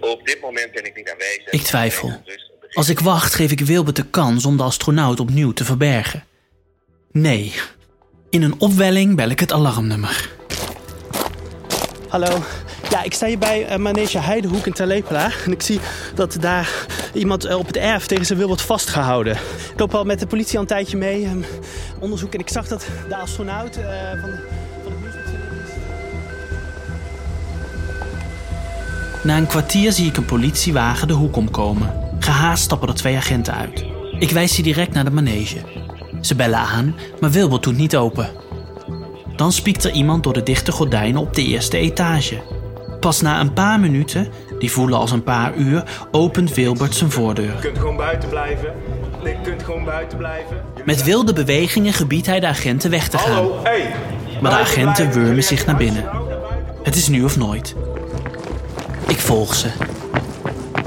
Op 0.00 0.26
dit 0.26 0.40
moment 0.40 0.72
ben 0.72 0.86
ik 0.86 0.96
niet 0.96 1.10
aanwezig. 1.10 1.50
Ik 1.50 1.62
twijfel. 1.62 2.22
Als 2.72 2.88
ik 2.88 3.00
wacht, 3.00 3.34
geef 3.34 3.50
ik 3.50 3.60
Wilbert 3.60 3.96
de 3.96 4.06
kans 4.06 4.44
om 4.44 4.56
de 4.56 4.62
astronaut 4.62 5.20
opnieuw 5.20 5.52
te 5.52 5.64
verbergen. 5.64 6.24
Nee. 7.12 7.52
In 8.32 8.42
een 8.42 8.54
opwelling 8.58 9.16
bel 9.16 9.28
ik 9.28 9.40
het 9.40 9.52
alarmnummer. 9.52 10.30
Hallo. 12.08 12.44
Ja, 12.90 13.02
ik 13.02 13.14
sta 13.14 13.26
hier 13.26 13.38
bij 13.38 13.66
eh, 13.66 13.78
Manege 13.78 14.18
Heidehoek 14.18 14.66
in 14.66 14.72
Terlepela. 14.72 15.30
En 15.44 15.52
ik 15.52 15.62
zie 15.62 15.80
dat 16.14 16.36
daar 16.40 16.86
iemand 17.14 17.44
eh, 17.44 17.58
op 17.58 17.66
het 17.66 17.76
erf 17.76 18.06
tegen 18.06 18.26
zijn 18.26 18.38
wil 18.38 18.46
wordt 18.46 18.62
vastgehouden. 18.62 19.32
Ik 19.72 19.78
loop 19.80 19.94
al 19.94 20.04
met 20.04 20.18
de 20.18 20.26
politie 20.26 20.54
al 20.54 20.60
een 20.60 20.66
tijdje 20.66 20.96
mee. 20.96 21.24
ehm, 21.24 21.42
onderzoek. 21.98 22.34
En 22.34 22.40
ik 22.40 22.48
zag 22.48 22.68
dat 22.68 22.86
de 23.08 23.16
astronaut 23.16 23.76
eh, 23.76 23.84
van, 24.10 24.30
van 24.82 24.92
het 24.92 25.00
nieuwsbericht... 25.00 25.72
Na 29.24 29.36
een 29.36 29.46
kwartier 29.46 29.92
zie 29.92 30.06
ik 30.06 30.16
een 30.16 30.24
politiewagen 30.24 31.08
de 31.08 31.14
hoek 31.14 31.36
omkomen. 31.36 31.94
Gehaast 32.18 32.62
stappen 32.62 32.88
er 32.88 32.94
twee 32.94 33.16
agenten 33.16 33.54
uit. 33.54 33.84
Ik 34.18 34.30
wijs 34.30 34.54
ze 34.54 34.62
direct 34.62 34.92
naar 34.92 35.04
de 35.04 35.10
manege. 35.10 35.81
Ze 36.22 36.34
bellen 36.34 36.58
aan, 36.58 36.94
maar 37.20 37.30
Wilbert 37.30 37.62
doet 37.62 37.76
niet 37.76 37.96
open. 37.96 38.28
Dan 39.36 39.52
spiekt 39.52 39.84
er 39.84 39.90
iemand 39.90 40.22
door 40.22 40.32
de 40.32 40.42
dichte 40.42 40.72
gordijnen 40.72 41.20
op 41.20 41.34
de 41.34 41.44
eerste 41.44 41.76
etage. 41.76 42.40
Pas 43.00 43.20
na 43.20 43.40
een 43.40 43.52
paar 43.52 43.80
minuten, 43.80 44.28
die 44.58 44.70
voelen 44.70 44.98
als 44.98 45.10
een 45.10 45.22
paar 45.22 45.54
uur, 45.56 45.84
opent 46.10 46.54
Wilbert 46.54 46.94
zijn 46.94 47.10
voordeur. 47.10 47.54
Je 47.54 47.60
kunt 47.60 47.78
gewoon 47.78 47.96
buiten 47.96 48.28
blijven. 48.28 48.72
Je 49.24 49.36
kunt 49.42 49.62
gewoon 49.62 49.84
buiten 49.84 50.18
blijven. 50.18 50.56
Met 50.84 51.04
wilde 51.04 51.32
bewegingen 51.32 51.92
gebiedt 51.92 52.26
hij 52.26 52.40
de 52.40 52.46
agenten 52.46 52.90
weg 52.90 53.08
te 53.08 53.18
gaan. 53.18 53.32
Hallo, 53.32 53.60
hey. 53.62 53.94
Maar 54.40 54.50
de 54.50 54.58
agenten 54.58 55.12
wurmen 55.12 55.44
zich 55.44 55.66
naar 55.66 55.76
binnen. 55.76 56.04
Het 56.82 56.96
is 56.96 57.08
nu 57.08 57.24
of 57.24 57.36
nooit. 57.36 57.74
Ik 59.06 59.18
volg 59.18 59.54
ze. 59.54 59.68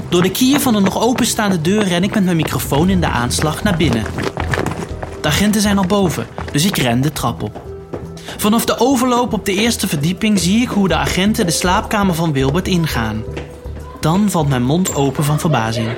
Door 0.08 0.22
de 0.22 0.30
kier 0.30 0.60
van 0.60 0.72
de 0.72 0.80
nog 0.80 1.00
openstaande 1.00 1.60
deur 1.60 1.84
ren 1.84 2.02
ik 2.02 2.14
met 2.14 2.24
mijn 2.24 2.36
microfoon 2.36 2.88
in 2.88 3.00
de 3.00 3.08
aanslag 3.08 3.62
naar 3.62 3.76
binnen. 3.76 4.04
De 5.26 5.32
agenten 5.32 5.60
zijn 5.60 5.78
al 5.78 5.86
boven, 5.86 6.26
dus 6.52 6.64
ik 6.64 6.76
ren 6.76 7.00
de 7.00 7.12
trap 7.12 7.42
op. 7.42 7.62
Vanaf 8.36 8.64
de 8.64 8.78
overloop 8.78 9.32
op 9.32 9.44
de 9.44 9.52
eerste 9.52 9.88
verdieping 9.88 10.38
zie 10.38 10.62
ik 10.62 10.68
hoe 10.68 10.88
de 10.88 10.96
agenten 10.96 11.46
de 11.46 11.52
slaapkamer 11.52 12.14
van 12.14 12.32
Wilbert 12.32 12.68
ingaan. 12.68 13.24
Dan 14.00 14.30
valt 14.30 14.48
mijn 14.48 14.62
mond 14.62 14.94
open 14.94 15.24
van 15.24 15.40
verbazing. 15.40 15.88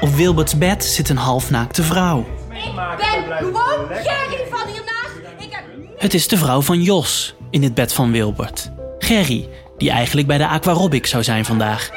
Op 0.00 0.14
Wilberts 0.14 0.58
bed 0.58 0.84
zit 0.84 1.08
een 1.08 1.16
halfnaakte 1.16 1.82
vrouw. 1.82 2.26
ben 2.48 3.36
gewoon 3.36 3.86
Gerry 3.88 4.46
van 4.50 4.66
hiernaast. 4.66 5.16
Ik 5.38 5.48
heb 5.50 5.64
Het 5.96 6.14
is 6.14 6.28
de 6.28 6.36
vrouw 6.36 6.60
van 6.60 6.82
Jos 6.82 7.34
in 7.50 7.62
het 7.62 7.74
bed 7.74 7.92
van 7.92 8.12
Wilbert. 8.12 8.70
Gerry, 8.98 9.48
die 9.78 9.90
eigenlijk 9.90 10.26
bij 10.26 10.38
de 10.38 10.48
aquarobic 10.48 11.06
zou 11.06 11.22
zijn 11.22 11.44
vandaag. 11.44 11.90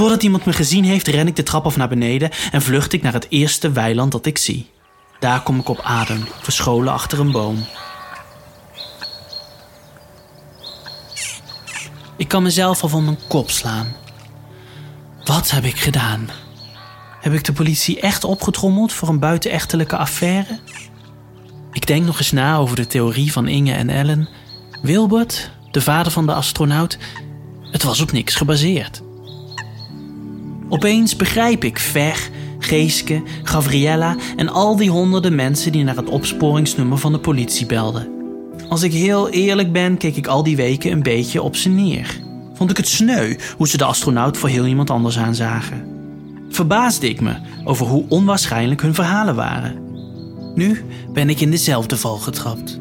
Voordat 0.00 0.22
iemand 0.22 0.44
me 0.44 0.52
gezien 0.52 0.84
heeft, 0.84 1.08
ren 1.08 1.26
ik 1.26 1.36
de 1.36 1.42
trap 1.42 1.64
af 1.64 1.76
naar 1.76 1.88
beneden 1.88 2.30
en 2.52 2.62
vlucht 2.62 2.92
ik 2.92 3.02
naar 3.02 3.12
het 3.12 3.26
eerste 3.28 3.72
weiland 3.72 4.12
dat 4.12 4.26
ik 4.26 4.38
zie. 4.38 4.70
Daar 5.18 5.42
kom 5.42 5.58
ik 5.58 5.68
op 5.68 5.80
adem, 5.80 6.26
verscholen 6.40 6.92
achter 6.92 7.20
een 7.20 7.30
boom. 7.30 7.66
Ik 12.16 12.28
kan 12.28 12.42
mezelf 12.42 12.82
al 12.82 12.88
van 12.88 13.04
mijn 13.04 13.18
kop 13.28 13.50
slaan. 13.50 13.96
Wat 15.24 15.50
heb 15.50 15.64
ik 15.64 15.76
gedaan? 15.80 16.28
Heb 17.20 17.32
ik 17.32 17.44
de 17.44 17.52
politie 17.52 18.00
echt 18.00 18.24
opgetrommeld 18.24 18.92
voor 18.92 19.08
een 19.08 19.18
buitenechtelijke 19.18 19.96
affaire? 19.96 20.58
Ik 21.72 21.86
denk 21.86 22.04
nog 22.04 22.18
eens 22.18 22.32
na 22.32 22.56
over 22.56 22.76
de 22.76 22.86
theorie 22.86 23.32
van 23.32 23.48
Inge 23.48 23.72
en 23.72 23.90
Ellen. 23.90 24.28
Wilbert, 24.82 25.50
de 25.70 25.80
vader 25.80 26.12
van 26.12 26.26
de 26.26 26.34
astronaut, 26.34 26.98
het 27.70 27.82
was 27.82 28.00
op 28.00 28.12
niks 28.12 28.34
gebaseerd. 28.34 29.02
Opeens 30.70 31.16
begrijp 31.16 31.64
ik 31.64 31.78
Ver, 31.78 32.30
Geeske, 32.58 33.22
Gabriella 33.42 34.16
en 34.36 34.48
al 34.48 34.76
die 34.76 34.90
honderden 34.90 35.34
mensen 35.34 35.72
die 35.72 35.84
naar 35.84 35.96
het 35.96 36.08
opsporingsnummer 36.08 36.98
van 36.98 37.12
de 37.12 37.18
politie 37.18 37.66
belden. 37.66 38.08
Als 38.68 38.82
ik 38.82 38.92
heel 38.92 39.28
eerlijk 39.28 39.72
ben, 39.72 39.96
keek 39.96 40.16
ik 40.16 40.26
al 40.26 40.42
die 40.42 40.56
weken 40.56 40.92
een 40.92 41.02
beetje 41.02 41.42
op 41.42 41.56
ze 41.56 41.68
neer. 41.68 42.20
Vond 42.54 42.70
ik 42.70 42.76
het 42.76 42.88
sneu 42.88 43.36
hoe 43.56 43.68
ze 43.68 43.76
de 43.76 43.84
astronaut 43.84 44.36
voor 44.36 44.48
heel 44.48 44.66
iemand 44.66 44.90
anders 44.90 45.18
aanzagen. 45.18 45.84
Verbaasde 46.50 47.08
ik 47.08 47.20
me 47.20 47.34
over 47.64 47.86
hoe 47.86 48.04
onwaarschijnlijk 48.08 48.82
hun 48.82 48.94
verhalen 48.94 49.34
waren. 49.34 49.88
Nu 50.54 50.84
ben 51.12 51.30
ik 51.30 51.40
in 51.40 51.50
dezelfde 51.50 51.96
val 51.96 52.16
getrapt. 52.16 52.80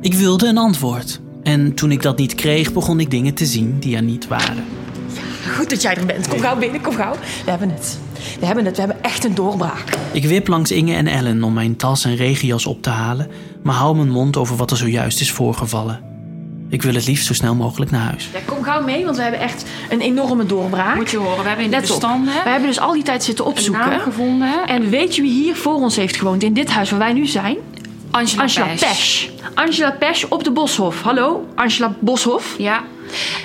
Ik 0.00 0.14
wilde 0.14 0.46
een 0.46 0.58
antwoord. 0.58 1.20
En 1.42 1.74
toen 1.74 1.90
ik 1.90 2.02
dat 2.02 2.18
niet 2.18 2.34
kreeg, 2.34 2.72
begon 2.72 3.00
ik 3.00 3.10
dingen 3.10 3.34
te 3.34 3.46
zien 3.46 3.78
die 3.78 3.96
er 3.96 4.02
niet 4.02 4.28
waren. 4.28 4.64
Goed 5.56 5.70
dat 5.70 5.82
jij 5.82 5.96
er 5.96 6.06
bent. 6.06 6.28
Kom 6.28 6.40
gauw 6.40 6.56
binnen, 6.56 6.80
kom 6.80 6.94
gauw. 6.94 7.14
We 7.44 7.50
hebben 7.50 7.70
het. 7.70 7.98
We 8.40 8.46
hebben 8.46 8.64
het. 8.64 8.74
We 8.74 8.82
hebben 8.82 9.02
echt 9.02 9.24
een 9.24 9.34
doorbraak. 9.34 9.84
Ik 10.12 10.24
wip 10.24 10.48
langs 10.48 10.70
Inge 10.70 10.94
en 10.94 11.06
Ellen 11.06 11.42
om 11.42 11.52
mijn 11.52 11.76
tas 11.76 12.04
en 12.04 12.16
regenjas 12.16 12.66
op 12.66 12.82
te 12.82 12.90
halen, 12.90 13.30
maar 13.62 13.74
hou 13.74 13.96
mijn 13.96 14.10
mond 14.10 14.36
over 14.36 14.56
wat 14.56 14.70
er 14.70 14.76
zojuist 14.76 15.20
is 15.20 15.30
voorgevallen. 15.32 16.00
Ik 16.68 16.82
wil 16.82 16.94
het 16.94 17.06
liefst 17.06 17.26
zo 17.26 17.34
snel 17.34 17.54
mogelijk 17.54 17.90
naar 17.90 18.00
huis. 18.00 18.28
Ja, 18.32 18.38
kom 18.44 18.62
gauw 18.62 18.82
mee, 18.82 19.04
want 19.04 19.16
we 19.16 19.22
hebben 19.22 19.40
echt 19.40 19.64
een 19.90 20.00
enorme 20.00 20.46
doorbraak. 20.46 20.96
Moet 20.96 21.10
je 21.10 21.16
horen, 21.16 21.42
we 21.42 21.48
hebben 21.48 21.64
in 21.64 21.70
de 21.70 21.76
Let 21.76 21.90
op. 21.90 22.00
We 22.02 22.48
hebben 22.48 22.68
dus 22.68 22.80
al 22.80 22.92
die 22.92 23.02
tijd 23.02 23.24
zitten 23.24 23.44
een 23.44 23.50
opzoeken. 23.50 23.88
naam 23.88 24.00
gevonden. 24.00 24.66
En 24.66 24.90
weet 24.90 25.16
je 25.16 25.22
wie 25.22 25.42
hier 25.42 25.56
voor 25.56 25.74
ons 25.74 25.96
heeft 25.96 26.16
gewoond 26.16 26.42
in 26.42 26.52
dit 26.52 26.70
huis 26.70 26.90
waar 26.90 26.98
wij 26.98 27.12
nu 27.12 27.26
zijn? 27.26 27.56
Angela, 28.10 28.42
Angela 28.42 28.66
Pesch. 28.66 28.86
Pesch. 28.86 29.28
Angela 29.54 29.90
Pesch 29.90 30.24
op 30.28 30.44
de 30.44 30.50
Boshof. 30.50 31.02
Hallo, 31.02 31.46
Angela 31.54 31.96
Boshof. 32.00 32.54
Ja, 32.58 32.82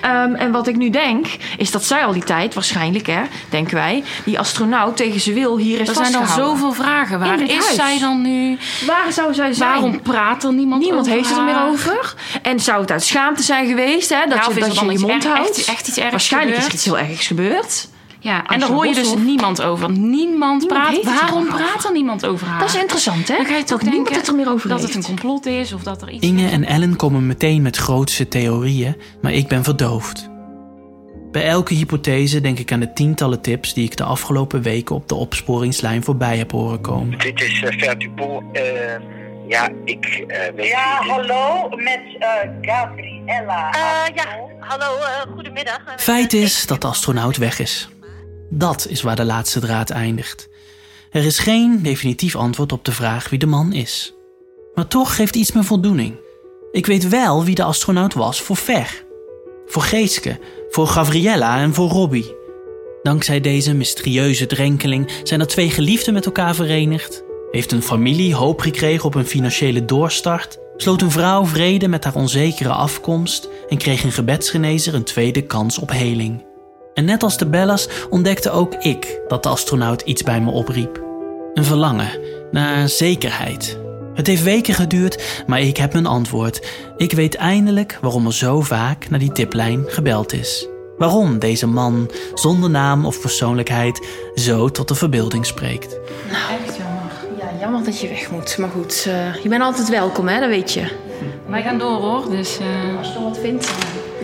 Ehm, 0.02 0.34
en 0.36 0.52
wat 0.52 0.68
ik 0.68 0.76
nu 0.76 0.90
denk, 0.90 1.28
is 1.58 1.72
dat 1.72 1.84
zij 1.84 2.06
al 2.06 2.14
die 2.14 2.24
tijd, 2.24 2.54
waarschijnlijk 2.54 3.08
hè, 3.08 3.22
denken 3.50 3.76
wij, 3.76 4.04
die 4.26 4.40
astronaut 4.40 4.98
tegen 4.98 5.20
zijn 5.20 5.36
wil 5.36 5.58
hier 5.58 5.80
is 5.80 5.88
er 5.88 5.96
zijn 5.96 6.12
dan 6.12 6.28
zoveel 6.28 6.74
vragen. 6.74 7.20
Waar 7.20 7.42
is 7.42 7.50
huis. 7.52 7.76
zij 7.76 8.00
dan 8.00 8.22
nu? 8.22 8.58
Waar 8.86 9.12
zou 9.12 9.34
zij 9.34 9.54
zijn? 9.54 9.70
Waarom 9.70 10.02
praat 10.02 10.44
er 10.44 10.54
niemand 10.54 10.82
Niemand 10.82 11.02
over 11.08 11.18
heeft 11.18 11.30
het 11.30 11.38
er 11.38 11.44
meer 11.44 11.62
over. 11.70 12.14
En 12.42 12.60
zou 12.60 12.82
het 12.82 12.92
uit 12.92 13.04
schaamte 13.04 13.44
zijn 13.44 13.68
geweest, 13.68 14.10
hè? 14.10 14.26
Dat 14.30 14.38
Ja, 14.38 14.48
of 14.48 14.54
je, 14.54 14.60
dat 14.60 14.80
je 14.80 14.92
je 14.92 15.00
mond 15.00 15.24
houdt. 15.26 15.58
echt- 15.58 15.68
echt 15.68 15.88
iets 15.88 15.98
ergs 15.98 16.12
Waarschijnlijk 16.12 16.58
is 16.58 16.66
er 16.66 16.74
iets 16.74 16.86
heel 16.86 16.98
ergs 16.98 17.28
gebeurd. 17.28 17.88
Ja, 18.24 18.46
en 18.48 18.60
daar 18.60 18.70
hoor 18.70 18.88
je 18.88 18.94
dus 18.94 19.16
niemand 19.16 19.62
over. 19.62 19.92
Niemand, 19.92 20.68
praat. 20.68 20.98
er 20.98 21.04
Waarom 21.04 21.48
praat 21.48 21.86
er 21.86 21.92
niemand 21.92 22.26
over 22.26 22.48
haar? 22.48 22.60
Dat 22.60 22.70
is 22.70 22.76
interessant, 22.82 23.28
hè? 23.28 23.36
Dan 23.36 23.46
ga 23.46 23.56
je 23.58 23.64
toch 23.64 23.82
dat 23.84 23.92
denken 23.92 24.16
het 24.16 24.28
er 24.28 24.36
meer 24.36 24.50
over 24.50 24.70
dat 24.70 24.80
heeft. 24.80 24.94
het 24.94 25.04
een 25.04 25.10
complot 25.10 25.46
is 25.46 25.74
of 25.74 25.84
dat 25.84 26.02
er 26.02 26.10
iets 26.10 26.26
Inge 26.26 26.50
en 26.50 26.66
Ellen 26.66 26.96
komen 26.96 27.26
meteen 27.28 27.62
met 27.62 27.78
grootse 27.78 28.28
theorieën, 28.28 28.96
maar 29.22 29.32
ik 29.34 29.48
ben 29.48 29.64
verdoofd. 29.64 30.30
Bij 31.32 31.48
elke 31.48 31.74
hypothese 31.74 32.42
denk 32.42 32.60
ik 32.60 32.72
aan 32.72 32.80
de 32.80 32.94
tientallen 32.94 33.42
tips 33.42 33.74
die 33.74 33.86
ik 33.86 33.98
de 33.98 34.04
afgelopen 34.04 34.62
weken 34.62 34.96
op 34.96 35.08
de 35.08 35.16
opsporingslijn 35.16 36.04
voorbij 36.04 36.38
heb 36.38 36.52
horen 36.52 36.82
komen. 36.82 37.20
Dit 37.20 37.42
is 37.42 37.62
uh. 37.62 37.70
Uh, 38.54 38.62
ja, 39.48 39.70
ik 39.86 40.26
uh, 40.28 40.38
weet 40.56 40.68
Ja, 40.68 41.00
niet. 41.04 41.12
hallo, 41.12 41.70
met 41.70 42.02
uh, 42.20 42.28
Gabriella. 42.62 43.72
Eh, 43.72 44.16
ja, 44.16 44.26
hallo, 44.60 44.96
eh, 44.98 45.34
goedemiddag. 45.34 45.80
Feit 45.98 46.34
is 46.34 46.68
dat 46.68 46.82
de 46.82 46.88
astronaut 46.88 47.38
weg 47.38 47.60
is. 47.60 47.90
Dat 48.54 48.88
is 48.90 49.02
waar 49.02 49.16
de 49.16 49.26
laatste 49.26 49.60
draad 49.60 49.90
eindigt. 49.90 50.50
Er 51.12 51.26
is 51.26 51.40
geen 51.40 51.82
definitief 51.82 52.36
antwoord 52.36 52.72
op 52.72 52.86
de 52.86 52.92
vraag 52.92 53.30
wie 53.30 53.40
de 53.40 53.46
man 53.46 53.74
is. 53.74 54.14
Maar 54.76 54.88
toch 54.88 55.16
geeft 55.16 55.36
iets 55.36 55.52
me 55.52 55.64
voldoening. 55.64 56.16
Ik 56.72 56.86
weet 56.86 57.10
wel 57.10 57.44
wie 57.44 57.56
de 57.56 57.64
astronaut 57.64 58.14
was 58.14 58.42
voor 58.42 58.56
Ver. 58.56 59.04
Voor 59.66 59.82
Geeske, 59.82 60.40
voor 60.70 60.88
Gabriella 60.88 61.60
en 61.60 61.74
voor 61.74 61.90
Robbie. 61.90 62.36
Dankzij 63.04 63.42
deze 63.42 63.74
mysterieuze 63.74 64.46
drenkeling 64.46 65.12
zijn 65.24 65.40
er 65.40 65.48
twee 65.48 65.70
geliefden 65.70 66.14
met 66.14 66.26
elkaar 66.26 66.56
verenigd. 66.56 67.24
Heeft 67.52 67.72
een 67.72 67.84
familie 67.84 68.36
hoop 68.36 68.60
gekregen 68.60 69.06
op 69.06 69.16
een 69.16 69.28
financiële 69.28 69.86
doorstart. 69.86 70.60
Sloot 70.78 71.02
een 71.02 71.12
vrouw 71.12 71.46
vrede 71.46 71.88
met 71.88 72.04
haar 72.04 72.16
onzekere 72.16 72.72
afkomst. 72.72 73.50
En 73.70 73.78
kreeg 73.78 74.04
een 74.04 74.12
gebedsgenezer 74.12 74.94
een 74.94 75.04
tweede 75.04 75.42
kans 75.42 75.78
op 75.78 75.90
heling. 75.90 76.50
En 76.94 77.06
net 77.06 77.24
als 77.24 77.38
de 77.38 77.46
Bellas 77.46 77.88
ontdekte 78.10 78.50
ook 78.50 78.74
ik 78.74 79.22
dat 79.28 79.44
de 79.44 79.50
astronaut 79.50 80.02
iets 80.02 80.24
bij 80.24 80.42
me 80.42 80.52
opriep. 80.52 81.04
Een 81.54 81.64
verlangen 81.64 82.10
naar 82.52 82.90
zekerheid. 82.90 83.78
Het 84.14 84.28
heeft 84.28 84.44
weken 84.44 84.74
geduurd, 84.74 85.44
maar 85.48 85.62
ik 85.62 85.78
heb 85.78 85.94
mijn 85.94 86.06
antwoord. 86.06 86.68
Ik 86.98 87.12
weet 87.12 87.36
eindelijk 87.36 87.98
waarom 88.02 88.26
er 88.26 88.34
zo 88.34 88.62
vaak 88.62 89.10
naar 89.10 89.20
die 89.20 89.32
tiplijn 89.32 89.84
gebeld 89.88 90.34
is. 90.34 90.68
Waarom 90.98 91.40
deze 91.40 91.68
man, 91.68 92.12
zonder 92.34 92.70
naam 92.70 93.06
of 93.06 93.22
persoonlijkheid, 93.22 94.08
zo 94.36 94.70
tot 94.70 94.88
de 94.88 94.96
verbeelding 94.96 95.46
spreekt. 95.46 96.00
Echt 96.66 96.78
jammer. 96.78 97.12
Ja, 97.38 97.60
jammer 97.60 97.84
dat 97.84 98.00
je 98.00 98.08
weg 98.08 98.32
moet. 98.32 98.58
Maar 98.58 98.70
goed, 98.70 99.06
uh, 99.08 99.36
je 99.44 99.50
bent 99.50 99.62
altijd 99.62 99.90
welkom, 99.90 100.28
hè? 100.28 100.40
Dat 100.40 100.50
weet 100.50 100.74
je. 100.74 100.88
Wij 101.48 101.62
gaan 101.62 101.78
door, 101.78 102.02
hoor. 102.02 102.30
Dus, 102.30 102.60
uh... 102.60 102.98
Als 102.98 103.08
je 103.08 103.14
nog 103.14 103.24
wat 103.24 103.38
vindt. 103.38 103.72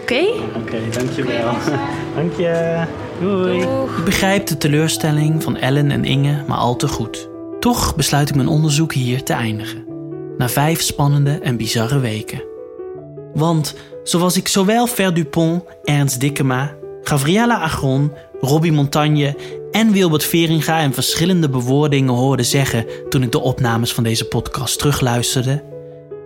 Oké? 0.08 0.16
Okay? 0.16 0.40
Oké, 0.56 0.58
okay, 0.58 0.90
dankjewel. 0.90 1.54
Dank 2.16 2.34
je. 2.38 2.84
Doei. 3.20 3.62
Ik 3.98 4.06
begrijp 4.06 4.46
de 4.46 4.58
teleurstelling 4.58 5.44
van 5.44 5.58
Ellen 5.58 5.92
en 5.92 6.06
Inge 6.06 6.44
maar 6.48 6.58
al 6.58 6.76
te 6.76 6.88
goed. 6.88 7.30
Toch 7.60 7.96
besluit 7.96 8.30
ik 8.30 8.36
mijn 8.36 8.48
onderzoek 8.48 8.94
hier 8.94 9.24
te 9.24 9.34
eindigen. 9.34 9.86
Na 10.38 10.50
vijf 10.50 10.82
spannende 10.82 11.32
en 11.32 11.58
bizarre 11.58 12.00
weken. 12.00 12.44
Want 13.34 13.76
zoals 14.04 14.38
ik 14.38 14.48
zowel 14.48 14.88
Ver 14.88 15.14
Dupont, 15.14 15.64
Ernst 15.84 16.20
Dikkema, 16.20 16.76
Gabriella 17.04 17.60
Agron, 17.60 18.12
Robbie 18.40 18.72
Montagne 18.72 19.36
en 19.72 19.92
Wilbert 19.92 20.24
Veringa 20.24 20.80
in 20.80 20.94
verschillende 20.94 21.50
bewoordingen 21.50 22.14
hoorde 22.14 22.44
zeggen 22.44 22.86
toen 23.10 23.24
ik 23.24 23.32
de 23.32 23.40
opnames 23.40 23.94
van 23.94 24.04
deze 24.04 24.26
podcast 24.26 24.78
terugluisterde. 24.78 25.64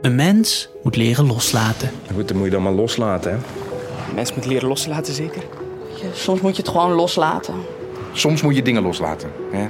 Een 0.02 0.16
mens 0.16 0.70
moet 0.84 0.96
leren 0.96 1.28
loslaten. 1.28 1.92
Goed, 2.16 2.28
dan 2.28 2.38
moet 2.38 2.46
je 2.46 2.52
dan 2.52 2.64
maar 2.64 2.72
loslaten, 2.72 3.32
hè? 3.32 3.38
Een 4.12 4.18
mens 4.18 4.34
moet 4.34 4.46
leren 4.46 4.68
loslaten, 4.68 5.14
zeker? 5.14 5.44
Ja, 6.02 6.08
soms 6.14 6.42
moet 6.42 6.56
je 6.56 6.62
het 6.62 6.72
gewoon 6.72 6.92
loslaten. 6.92 7.54
Soms 8.14 8.42
moet 8.42 8.56
je 8.56 8.62
dingen 8.62 8.82
loslaten. 8.82 9.32
Hè? 9.52 9.70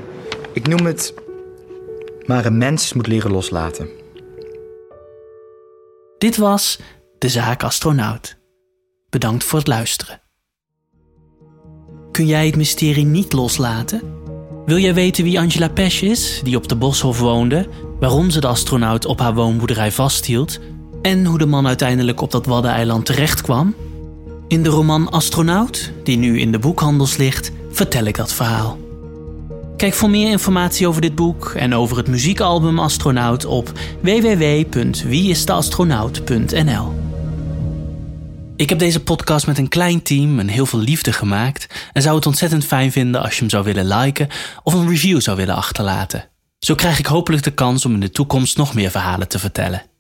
Ik 0.53 0.67
noem 0.67 0.85
het... 0.85 1.13
Maar 2.25 2.45
een 2.45 2.57
mens 2.57 2.93
moet 2.93 3.07
leren 3.07 3.31
loslaten. 3.31 3.89
Dit 6.17 6.37
was 6.37 6.79
De 7.17 7.29
Zaak 7.29 7.63
Astronaut. 7.63 8.37
Bedankt 9.09 9.43
voor 9.43 9.59
het 9.59 9.67
luisteren. 9.67 10.21
Kun 12.11 12.25
jij 12.25 12.45
het 12.45 12.55
mysterie 12.55 13.05
niet 13.05 13.33
loslaten? 13.33 14.01
Wil 14.65 14.77
jij 14.77 14.93
weten 14.93 15.23
wie 15.23 15.39
Angela 15.39 15.69
Pesch 15.69 16.01
is, 16.01 16.41
die 16.43 16.55
op 16.55 16.67
de 16.67 16.75
Boshof 16.75 17.19
woonde, 17.19 17.67
waarom 17.99 18.29
ze 18.29 18.39
de 18.39 18.47
astronaut 18.47 19.05
op 19.05 19.19
haar 19.19 19.33
woonboerderij 19.33 19.91
vasthield 19.91 20.59
en 21.01 21.25
hoe 21.25 21.37
de 21.37 21.45
man 21.45 21.67
uiteindelijk 21.67 22.21
op 22.21 22.31
dat 22.31 22.45
Waddeneiland 22.45 23.05
terecht 23.05 23.41
kwam? 23.41 23.75
In 24.51 24.63
de 24.63 24.69
roman 24.69 25.11
Astronaut, 25.11 25.91
die 26.03 26.17
nu 26.17 26.39
in 26.39 26.51
de 26.51 26.59
boekhandels 26.59 27.17
ligt, 27.17 27.51
vertel 27.71 28.03
ik 28.03 28.15
dat 28.15 28.33
verhaal. 28.33 28.77
Kijk 29.77 29.93
voor 29.93 30.09
meer 30.09 30.31
informatie 30.31 30.87
over 30.87 31.01
dit 31.01 31.15
boek 31.15 31.49
en 31.49 31.73
over 31.73 31.97
het 31.97 32.07
muziekalbum 32.07 32.79
Astronaut 32.79 33.45
op 33.45 33.71
www.wieisdeastronaut.nl. 34.01 36.93
Ik 38.55 38.69
heb 38.69 38.79
deze 38.79 39.03
podcast 39.03 39.47
met 39.47 39.57
een 39.57 39.69
klein 39.69 40.01
team 40.01 40.39
en 40.39 40.47
heel 40.47 40.65
veel 40.65 40.79
liefde 40.79 41.13
gemaakt 41.13 41.89
en 41.93 42.01
zou 42.01 42.15
het 42.15 42.25
ontzettend 42.25 42.65
fijn 42.65 42.91
vinden 42.91 43.21
als 43.21 43.33
je 43.33 43.39
hem 43.39 43.49
zou 43.49 43.63
willen 43.63 43.87
liken 43.87 44.27
of 44.63 44.73
een 44.73 44.89
review 44.89 45.21
zou 45.21 45.37
willen 45.37 45.55
achterlaten. 45.55 46.29
Zo 46.59 46.75
krijg 46.75 46.99
ik 46.99 47.05
hopelijk 47.05 47.43
de 47.43 47.53
kans 47.53 47.85
om 47.85 47.93
in 47.93 47.99
de 47.99 48.11
toekomst 48.11 48.57
nog 48.57 48.73
meer 48.73 48.91
verhalen 48.91 49.27
te 49.27 49.39
vertellen. 49.39 49.90